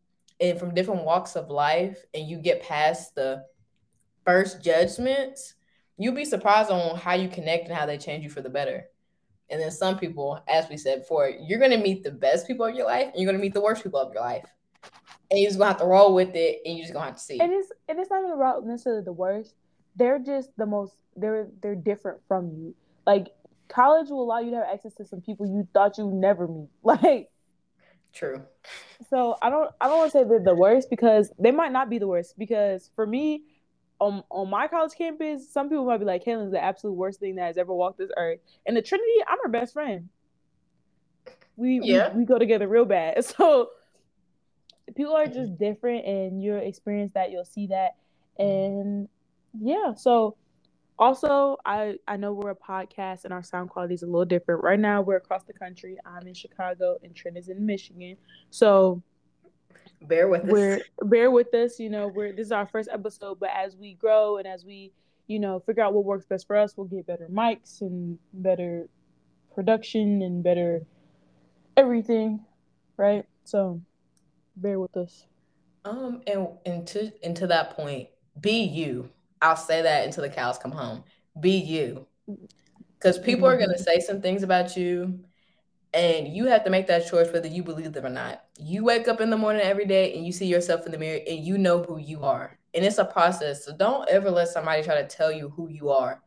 and 0.41 0.59
from 0.59 0.75
different 0.75 1.05
walks 1.05 1.37
of 1.37 1.51
life 1.51 1.99
and 2.15 2.29
you 2.29 2.39
get 2.39 2.63
past 2.63 3.15
the 3.15 3.45
first 4.25 4.63
judgments, 4.63 5.55
you'll 5.97 6.15
be 6.15 6.25
surprised 6.25 6.71
on 6.71 6.97
how 6.97 7.15
you 7.15 7.29
connect 7.29 7.69
and 7.69 7.77
how 7.77 7.87
they 7.87 7.99
change 7.99 8.25
you 8.25 8.31
for 8.31 8.41
the 8.41 8.51
better. 8.51 8.85
And 9.51 9.61
then 9.61 9.71
some 9.71 9.99
people, 9.99 10.43
as 10.49 10.69
we 10.69 10.77
said 10.77 11.01
before, 11.01 11.29
you're 11.29 11.59
gonna 11.59 11.79
meet 11.79 12.05
the 12.05 12.11
best 12.11 12.47
people 12.47 12.67
of 12.67 12.75
your 12.75 12.87
life 12.87 13.07
and 13.07 13.15
you're 13.17 13.31
gonna 13.31 13.43
meet 13.43 13.55
the 13.55 13.61
worst 13.61 13.83
people 13.83 14.01
of 14.01 14.13
your 14.13 14.23
life. 14.23 14.45
And 15.31 15.41
you're 15.41 15.49
just 15.49 15.59
gonna 15.59 15.71
have 15.71 15.81
to 15.81 15.87
roll 15.87 16.15
with 16.15 16.35
it 16.35 16.61
and 16.65 16.77
you're 16.77 16.85
just 16.85 16.93
gonna 16.93 17.07
have 17.07 17.17
to 17.17 17.23
see. 17.23 17.41
And 17.41 17.53
it's 17.53 17.73
and 17.89 17.99
it's 17.99 18.11
not 18.11 18.21
even 18.21 18.33
about 18.33 18.65
necessarily 18.67 19.03
the 19.03 19.13
worst. 19.13 19.55
They're 19.97 20.19
just 20.19 20.51
the 20.57 20.67
most 20.67 20.95
they're 21.17 21.49
they're 21.63 21.75
different 21.75 22.21
from 22.29 22.51
you. 22.51 22.75
Like 23.07 23.29
college 23.69 24.09
will 24.11 24.23
allow 24.23 24.39
you 24.39 24.51
to 24.51 24.57
have 24.57 24.67
access 24.73 24.95
to 24.95 25.05
some 25.05 25.21
people 25.21 25.47
you 25.47 25.67
thought 25.73 25.99
you 25.99 26.07
would 26.07 26.15
never 26.15 26.47
meet. 26.47 26.69
Like 26.83 27.31
True. 28.13 28.43
So 29.11 29.37
I 29.41 29.51
don't 29.51 29.71
I 29.81 29.89
don't 29.89 29.99
want 29.99 30.13
to 30.13 30.19
say 30.19 30.25
they're 30.25 30.41
the 30.41 30.55
worst 30.55 30.91
because 30.91 31.31
they 31.39 31.51
might 31.51 31.73
not 31.73 31.91
be 31.91 31.99
the 31.99 32.07
worst 32.07 32.39
because 32.39 32.91
for 32.95 33.07
me, 33.07 33.45
on 34.01 34.23
on 34.31 34.51
my 34.51 34.69
college 34.69 34.95
campus, 34.97 35.51
some 35.51 35.69
people 35.69 35.85
might 35.85 35.99
be 35.99 36.05
like, 36.05 36.25
Kaylin's 36.25 36.53
the 36.53 36.63
absolute 36.63 36.95
worst 36.95 37.21
thing 37.21 37.37
that 37.37 37.47
has 37.47 37.59
ever 37.59 37.75
walked 37.75 37.99
this 37.99 38.11
earth. 38.17 38.39
And 38.67 38.77
the 38.77 38.83
Trinity, 38.83 39.11
I'm 39.27 39.39
her 39.43 39.49
best 39.49 39.73
friend. 39.73 40.09
We 41.57 41.81
yeah. 41.83 42.13
we, 42.13 42.21
we 42.21 42.25
go 42.25 42.39
together 42.39 42.69
real 42.69 42.85
bad. 42.85 43.25
So 43.25 43.71
people 44.97 45.15
are 45.15 45.27
just 45.27 45.59
different 45.59 46.07
and 46.07 46.43
you'll 46.43 46.59
experience 46.59 47.13
that, 47.15 47.31
you'll 47.31 47.45
see 47.45 47.67
that. 47.69 47.97
And 48.39 49.09
yeah, 49.61 49.95
so 49.95 50.37
also 50.99 51.57
I 51.65 51.97
I 52.07 52.17
know 52.17 52.33
we're 52.33 52.51
a 52.51 52.57
podcast 52.57 53.25
and 53.25 53.33
our 53.33 53.43
sound 53.43 53.71
quality 53.71 53.95
is 53.95 54.03
a 54.03 54.07
little 54.07 54.25
different. 54.25 54.63
Right 54.63 54.79
now 54.79 55.03
we're 55.03 55.17
across 55.17 55.45
the 55.45 55.53
country. 55.53 55.97
I'm 56.07 56.27
in 56.27 56.35
Chicago 56.35 56.99
and 57.03 57.15
Trin 57.15 57.37
is 57.37 57.49
in 57.49 57.65
Michigan. 57.67 58.17
So 58.51 59.03
bear 60.03 60.29
with 60.29 60.45
we're, 60.45 60.77
us. 60.77 60.83
Bear 61.03 61.31
with 61.31 61.53
us. 61.55 61.79
You 61.79 61.91
know, 61.91 62.09
we're 62.09 62.33
this 62.33 62.47
is 62.47 62.53
our 62.53 62.67
first 62.67 62.89
episode, 62.93 63.39
but 63.41 63.51
as 63.55 63.77
we 63.77 63.95
grow 63.95 64.39
and 64.39 64.47
as 64.47 64.65
we, 64.65 64.93
you 65.27 65.39
know, 65.39 65.61
figure 65.61 65.83
out 65.83 65.95
what 65.95 66.05
works 66.05 66.27
best 66.27 66.47
for 66.47 66.57
us, 66.57 66.77
we'll 66.77 66.87
get 66.87 67.07
better 67.07 67.29
mics 67.31 67.81
and 67.81 68.19
better 68.33 68.89
production 69.55 70.23
and 70.23 70.43
better 70.43 70.83
everything, 71.77 72.41
right? 72.97 73.25
So, 73.45 73.81
bear 74.57 74.79
with 74.81 74.97
us. 74.97 75.27
Um, 75.85 76.23
and 76.27 76.49
and 76.67 76.87
to 76.89 77.13
and 77.23 77.37
to 77.37 77.47
that 77.49 77.71
point, 77.71 78.09
be 78.41 78.63
you. 78.63 79.11
I'll 79.41 79.57
say 79.57 79.83
that 79.83 80.05
until 80.05 80.23
the 80.23 80.31
cows 80.31 80.59
come 80.59 80.73
home. 80.73 81.05
Be 81.41 81.57
you, 81.59 82.07
because 82.99 83.19
people 83.19 83.47
are 83.47 83.57
gonna 83.57 83.75
mm-hmm. 83.75 83.83
say 83.83 84.01
some 84.01 84.21
things 84.21 84.43
about 84.43 84.77
you 84.77 85.21
and 85.95 86.29
you 86.29 86.47
have 86.47 86.65
to 86.65 86.71
make 86.71 86.87
that 86.89 87.09
choice 87.09 87.33
whether 87.33 87.49
you 87.49 87.63
believe 87.63 87.93
them 87.93 88.07
or 88.07 88.11
not. 88.11 88.45
You 88.59 88.85
wake 88.85 89.09
up 89.09 89.21
in 89.21 89.31
the 89.31 89.37
morning 89.37 89.63
every 89.63 89.87
day 89.87 90.15
and 90.15 90.27
you 90.27 90.33
see 90.33 90.47
yourself 90.47 90.85
in 90.85 90.93
the 90.93 90.99
mirror 90.99 91.21
and 91.27 91.39
you 91.39 91.57
know 91.57 91.83
who 91.83 91.99
you 91.99 92.25
are. 92.25 92.59
And 92.75 92.85
it's 92.85 92.99
a 92.99 93.05
process. 93.05 93.65
So 93.65 93.75
don't 93.75 94.09
ever 94.09 94.31
let 94.31 94.49
somebody 94.49 94.83
try 94.83 95.01
to 95.01 95.09
tell 95.09 95.33
you 95.33 95.49
who 95.49 95.69
you 95.69 95.89
are. 95.91 96.23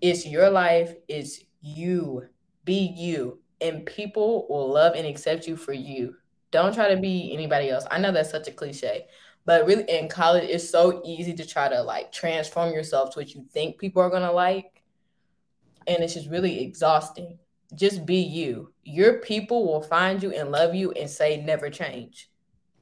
It's 0.00 0.26
your 0.26 0.48
life, 0.48 0.94
it's 1.08 1.40
you. 1.60 2.28
Be 2.64 2.94
you. 2.96 3.40
And 3.60 3.84
people 3.84 4.46
will 4.48 4.72
love 4.72 4.94
and 4.94 5.06
accept 5.06 5.46
you 5.46 5.56
for 5.56 5.72
you. 5.72 6.14
Don't 6.52 6.74
try 6.74 6.94
to 6.94 7.00
be 7.00 7.32
anybody 7.32 7.70
else. 7.70 7.84
I 7.90 7.98
know 7.98 8.12
that's 8.12 8.30
such 8.30 8.46
a 8.46 8.52
cliche, 8.52 9.06
but 9.44 9.66
really 9.66 9.84
in 9.88 10.08
college, 10.08 10.48
it's 10.48 10.68
so 10.68 11.02
easy 11.04 11.34
to 11.34 11.46
try 11.46 11.68
to 11.68 11.82
like 11.82 12.12
transform 12.12 12.72
yourself 12.72 13.10
to 13.10 13.20
what 13.20 13.34
you 13.34 13.44
think 13.50 13.78
people 13.78 14.02
are 14.02 14.10
going 14.10 14.22
to 14.22 14.32
like. 14.32 14.82
And 15.86 16.02
it's 16.02 16.14
just 16.14 16.28
really 16.28 16.60
exhausting 16.62 17.38
just 17.74 18.04
be 18.04 18.16
you. 18.16 18.72
Your 18.84 19.18
people 19.18 19.66
will 19.66 19.82
find 19.82 20.22
you 20.22 20.32
and 20.32 20.50
love 20.50 20.74
you 20.74 20.92
and 20.92 21.08
say 21.08 21.42
never 21.42 21.70
change. 21.70 22.30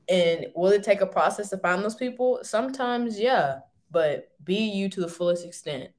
And 0.09 0.47
will 0.57 0.73
it 0.73 0.83
take 0.83 1.01
a 1.01 1.07
process 1.07 1.51
to 1.51 1.59
find 1.59 1.83
those 1.83 1.95
people? 1.95 2.41
Sometimes, 2.43 3.19
yeah, 3.19 3.61
but 3.91 4.33
be 4.45 4.57
you 4.57 4.89
to 4.89 5.01
the 5.01 5.09
fullest 5.09 5.47
extent. 5.47 5.91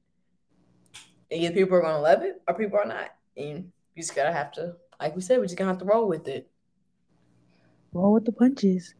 And 1.30 1.42
either 1.42 1.54
people 1.54 1.76
are 1.76 1.82
gonna 1.82 2.00
love 2.00 2.22
it 2.22 2.42
or 2.46 2.54
people 2.54 2.78
are 2.78 2.86
not. 2.86 3.10
And 3.36 3.72
you 3.94 4.02
just 4.02 4.14
gotta 4.14 4.32
have 4.32 4.52
to, 4.52 4.76
like 5.00 5.16
we 5.16 5.22
said, 5.22 5.38
we're 5.38 5.46
just 5.46 5.56
gonna 5.56 5.70
have 5.70 5.78
to 5.78 5.86
roll 5.86 6.08
with 6.08 6.28
it. 6.28 6.50
Roll 7.92 8.12
with 8.12 8.26
the 8.26 8.32
punches. 8.32 8.94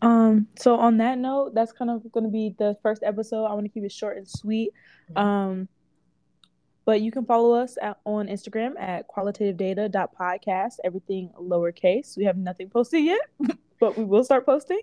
Um, 0.00 0.46
so 0.56 0.76
on 0.76 0.98
that 0.98 1.18
note, 1.18 1.54
that's 1.54 1.72
kind 1.72 1.90
of 1.90 2.10
gonna 2.12 2.28
be 2.28 2.54
the 2.58 2.76
first 2.82 3.02
episode. 3.02 3.46
I 3.46 3.54
want 3.54 3.64
to 3.64 3.70
keep 3.70 3.84
it 3.84 3.92
short 3.92 4.18
and 4.18 4.28
sweet. 4.28 4.72
Mm-hmm. 5.10 5.18
Um 5.18 5.68
but 6.88 7.02
you 7.02 7.12
can 7.12 7.26
follow 7.26 7.52
us 7.52 7.76
at, 7.82 7.98
on 8.06 8.28
Instagram 8.28 8.72
at 8.80 9.06
qualitativedata.podcast, 9.08 10.76
everything 10.82 11.30
lowercase. 11.38 12.16
We 12.16 12.24
have 12.24 12.38
nothing 12.38 12.70
posted 12.70 13.04
yet, 13.04 13.20
but 13.78 13.98
we 13.98 14.04
will 14.04 14.24
start 14.24 14.46
posting. 14.46 14.80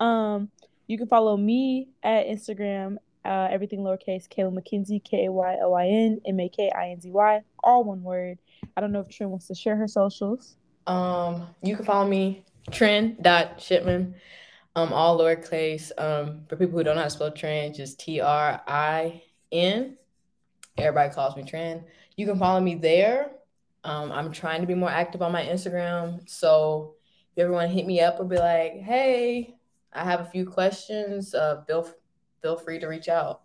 Um, 0.00 0.48
you 0.86 0.96
can 0.96 1.06
follow 1.06 1.36
me 1.36 1.90
at 2.02 2.24
Instagram, 2.28 2.96
uh, 3.26 3.48
everything 3.50 3.80
lowercase, 3.80 4.26
Kaylin 4.26 4.58
Makinzy, 4.58 5.04
K 5.04 5.26
A 5.26 5.32
Y 5.32 5.58
L 5.60 5.74
I 5.74 5.86
N 5.86 6.18
M 6.26 6.40
A 6.40 6.48
K 6.48 6.72
I 6.74 6.88
N 6.92 7.02
Z 7.02 7.10
Y, 7.10 7.42
all 7.62 7.84
one 7.84 8.02
word. 8.02 8.38
I 8.74 8.80
don't 8.80 8.90
know 8.90 9.00
if 9.00 9.10
Trin 9.10 9.28
wants 9.28 9.46
to 9.48 9.54
share 9.54 9.76
her 9.76 9.86
socials. 9.86 10.56
Um, 10.86 11.48
you 11.62 11.76
can 11.76 11.84
follow 11.84 12.08
me, 12.08 12.42
Trin.shipman, 12.70 14.14
um, 14.76 14.92
all 14.94 15.18
lowercase. 15.18 15.92
Um, 15.98 16.46
for 16.48 16.56
people 16.56 16.78
who 16.78 16.84
don't 16.84 16.94
know 16.94 17.02
how 17.02 17.08
to 17.08 17.10
spell 17.10 17.32
Trin, 17.32 17.74
just 17.74 18.00
T 18.00 18.22
R 18.22 18.62
I 18.66 19.22
N 19.52 19.98
Everybody 20.76 21.14
calls 21.14 21.36
me 21.36 21.44
Trin. 21.44 21.84
You 22.16 22.26
can 22.26 22.38
follow 22.38 22.60
me 22.60 22.74
there. 22.74 23.32
Um, 23.84 24.10
I'm 24.10 24.32
trying 24.32 24.60
to 24.60 24.66
be 24.66 24.74
more 24.74 24.90
active 24.90 25.22
on 25.22 25.30
my 25.30 25.44
Instagram. 25.44 26.28
So 26.28 26.94
if 27.36 27.42
everyone 27.42 27.68
hit 27.68 27.86
me 27.86 28.00
up 28.00 28.18
or 28.18 28.24
be 28.24 28.38
like, 28.38 28.80
hey, 28.80 29.54
I 29.92 30.04
have 30.04 30.20
a 30.20 30.24
few 30.24 30.46
questions, 30.46 31.34
uh, 31.34 31.62
feel, 31.66 31.88
feel 32.42 32.56
free 32.56 32.78
to 32.80 32.86
reach 32.86 33.08
out. 33.08 33.42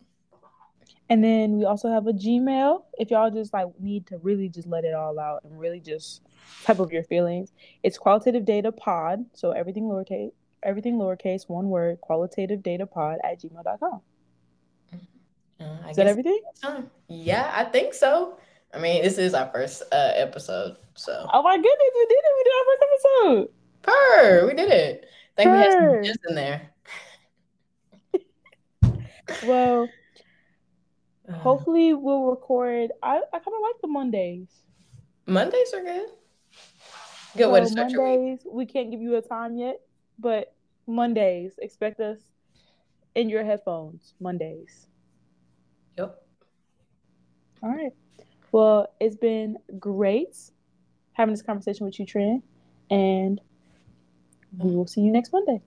And 1.09 1.23
then 1.23 1.57
we 1.57 1.65
also 1.65 1.89
have 1.89 2.07
a 2.07 2.13
Gmail. 2.13 2.83
If 2.97 3.11
y'all 3.11 3.31
just 3.31 3.53
like 3.53 3.67
need 3.79 4.07
to 4.07 4.17
really 4.19 4.47
just 4.47 4.67
let 4.67 4.83
it 4.83 4.93
all 4.93 5.19
out 5.19 5.43
and 5.43 5.59
really 5.59 5.79
just 5.79 6.21
type 6.63 6.79
of 6.79 6.91
your 6.91 7.03
feelings, 7.03 7.51
it's 7.83 7.97
qualitative 7.97 8.45
data 8.45 8.71
pod. 8.71 9.25
So 9.33 9.51
everything 9.51 9.83
lowercase, 9.83 10.31
everything 10.63 10.95
lowercase, 10.95 11.49
one 11.49 11.69
word, 11.69 11.99
qualitative 12.01 12.63
data 12.63 12.85
pod 12.85 13.17
at 13.23 13.41
gmail.com. 13.41 14.01
Uh, 15.59 15.89
is 15.89 15.95
that 15.97 16.07
everything? 16.07 16.39
Yeah, 17.07 17.51
I 17.53 17.63
think 17.65 17.93
so. 17.93 18.37
I 18.73 18.79
mean, 18.79 19.03
this 19.03 19.17
is 19.17 19.33
our 19.33 19.49
first 19.49 19.81
uh, 19.91 20.11
episode, 20.15 20.77
so. 20.95 21.27
Oh 21.33 21.41
my 21.41 21.55
goodness, 21.55 21.91
we 21.95 22.05
did 22.05 22.17
it! 22.17 22.33
We 22.37 22.43
did 22.43 22.53
our 22.53 22.65
first 22.65 22.83
episode. 22.87 23.49
Per, 23.81 24.47
we 24.47 24.53
did 24.53 24.71
it. 24.71 25.05
I 25.37 25.43
think 25.43 25.51
we 25.51 25.57
had 25.57 26.05
some 26.05 26.29
in 26.29 26.35
there. 26.35 26.69
well, 29.47 29.89
uh, 31.27 31.33
hopefully 31.33 31.93
we'll 31.93 32.29
record. 32.29 32.91
I, 33.01 33.21
I 33.33 33.39
kind 33.39 33.47
of 33.47 33.61
like 33.61 33.81
the 33.81 33.87
Mondays. 33.87 34.49
Mondays 35.25 35.73
are 35.73 35.83
good. 35.83 36.09
Good 37.37 37.43
so 37.43 37.51
way 37.51 37.59
to 37.61 37.67
start 37.67 37.91
Mondays, 37.91 38.39
We 38.45 38.65
can't 38.65 38.91
give 38.91 39.01
you 39.01 39.15
a 39.15 39.21
time 39.21 39.57
yet, 39.57 39.81
but 40.17 40.53
Mondays. 40.87 41.59
Expect 41.61 41.99
us 41.99 42.19
in 43.15 43.29
your 43.29 43.43
headphones 43.43 44.13
Mondays. 44.19 44.88
Yep. 45.97 46.21
All 47.61 47.69
right. 47.69 47.91
Well, 48.51 48.93
it's 48.99 49.15
been 49.15 49.57
great 49.77 50.35
having 51.13 51.33
this 51.33 51.41
conversation 51.41 51.85
with 51.85 51.99
you, 51.99 52.05
Trin, 52.05 52.41
and 52.89 53.39
we 54.57 54.75
will 54.75 54.87
see 54.87 55.01
you 55.01 55.11
next 55.11 55.31
Monday. 55.31 55.61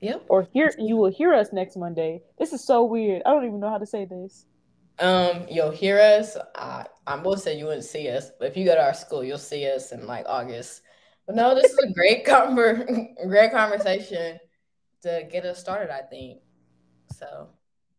Yep. 0.00 0.26
Or 0.28 0.42
hear 0.52 0.70
you 0.78 0.96
will 0.96 1.10
hear 1.10 1.32
us 1.32 1.52
next 1.52 1.76
Monday. 1.76 2.22
This 2.38 2.52
is 2.52 2.64
so 2.64 2.84
weird. 2.84 3.22
I 3.24 3.30
don't 3.30 3.44
even 3.44 3.60
know 3.60 3.70
how 3.70 3.78
to 3.78 3.86
say 3.86 4.04
this. 4.04 4.46
Um, 5.00 5.46
you'll 5.48 5.70
hear 5.70 5.98
us. 5.98 6.36
I 6.54 6.86
I'm 7.06 7.22
gonna 7.22 7.38
say 7.38 7.58
you 7.58 7.66
wouldn't 7.66 7.84
see 7.84 8.08
us, 8.08 8.30
but 8.38 8.48
if 8.48 8.56
you 8.56 8.64
go 8.64 8.74
to 8.74 8.82
our 8.82 8.94
school, 8.94 9.24
you'll 9.24 9.38
see 9.38 9.68
us 9.70 9.92
in 9.92 10.06
like 10.06 10.26
August. 10.28 10.82
But 11.26 11.36
no, 11.36 11.54
this 11.54 11.72
is 11.72 11.78
a 11.78 11.92
great 11.92 12.24
conver- 12.26 13.14
great 13.26 13.52
conversation 13.52 14.38
to 15.02 15.26
get 15.30 15.44
us 15.44 15.58
started, 15.58 15.90
I 15.90 16.02
think. 16.02 16.40
So 17.16 17.48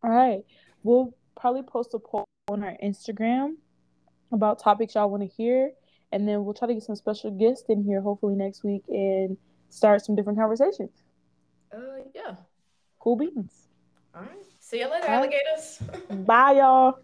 all 0.02 0.10
right. 0.10 0.42
We'll 0.82 1.14
probably 1.40 1.62
post 1.62 1.94
a 1.94 1.98
poll 1.98 2.24
on 2.48 2.62
our 2.62 2.76
Instagram 2.82 3.54
about 4.32 4.58
topics 4.58 4.94
y'all 4.94 5.10
want 5.10 5.22
to 5.22 5.28
hear. 5.28 5.72
And 6.12 6.28
then 6.28 6.44
we'll 6.44 6.54
try 6.54 6.68
to 6.68 6.74
get 6.74 6.82
some 6.82 6.96
special 6.96 7.30
guests 7.30 7.66
in 7.68 7.84
here 7.84 8.00
hopefully 8.00 8.34
next 8.34 8.64
week 8.64 8.82
and 8.88 9.36
start 9.70 10.04
some 10.04 10.16
different 10.16 10.38
conversations. 10.38 10.90
Uh 11.72 12.02
yeah. 12.14 12.34
Cool 12.98 13.16
beans. 13.16 13.68
All 14.14 14.22
right. 14.22 14.44
See 14.58 14.80
you 14.80 14.90
later, 14.90 15.06
alligators. 15.06 15.78
Bye 16.10 16.52
y'all. 16.52 16.98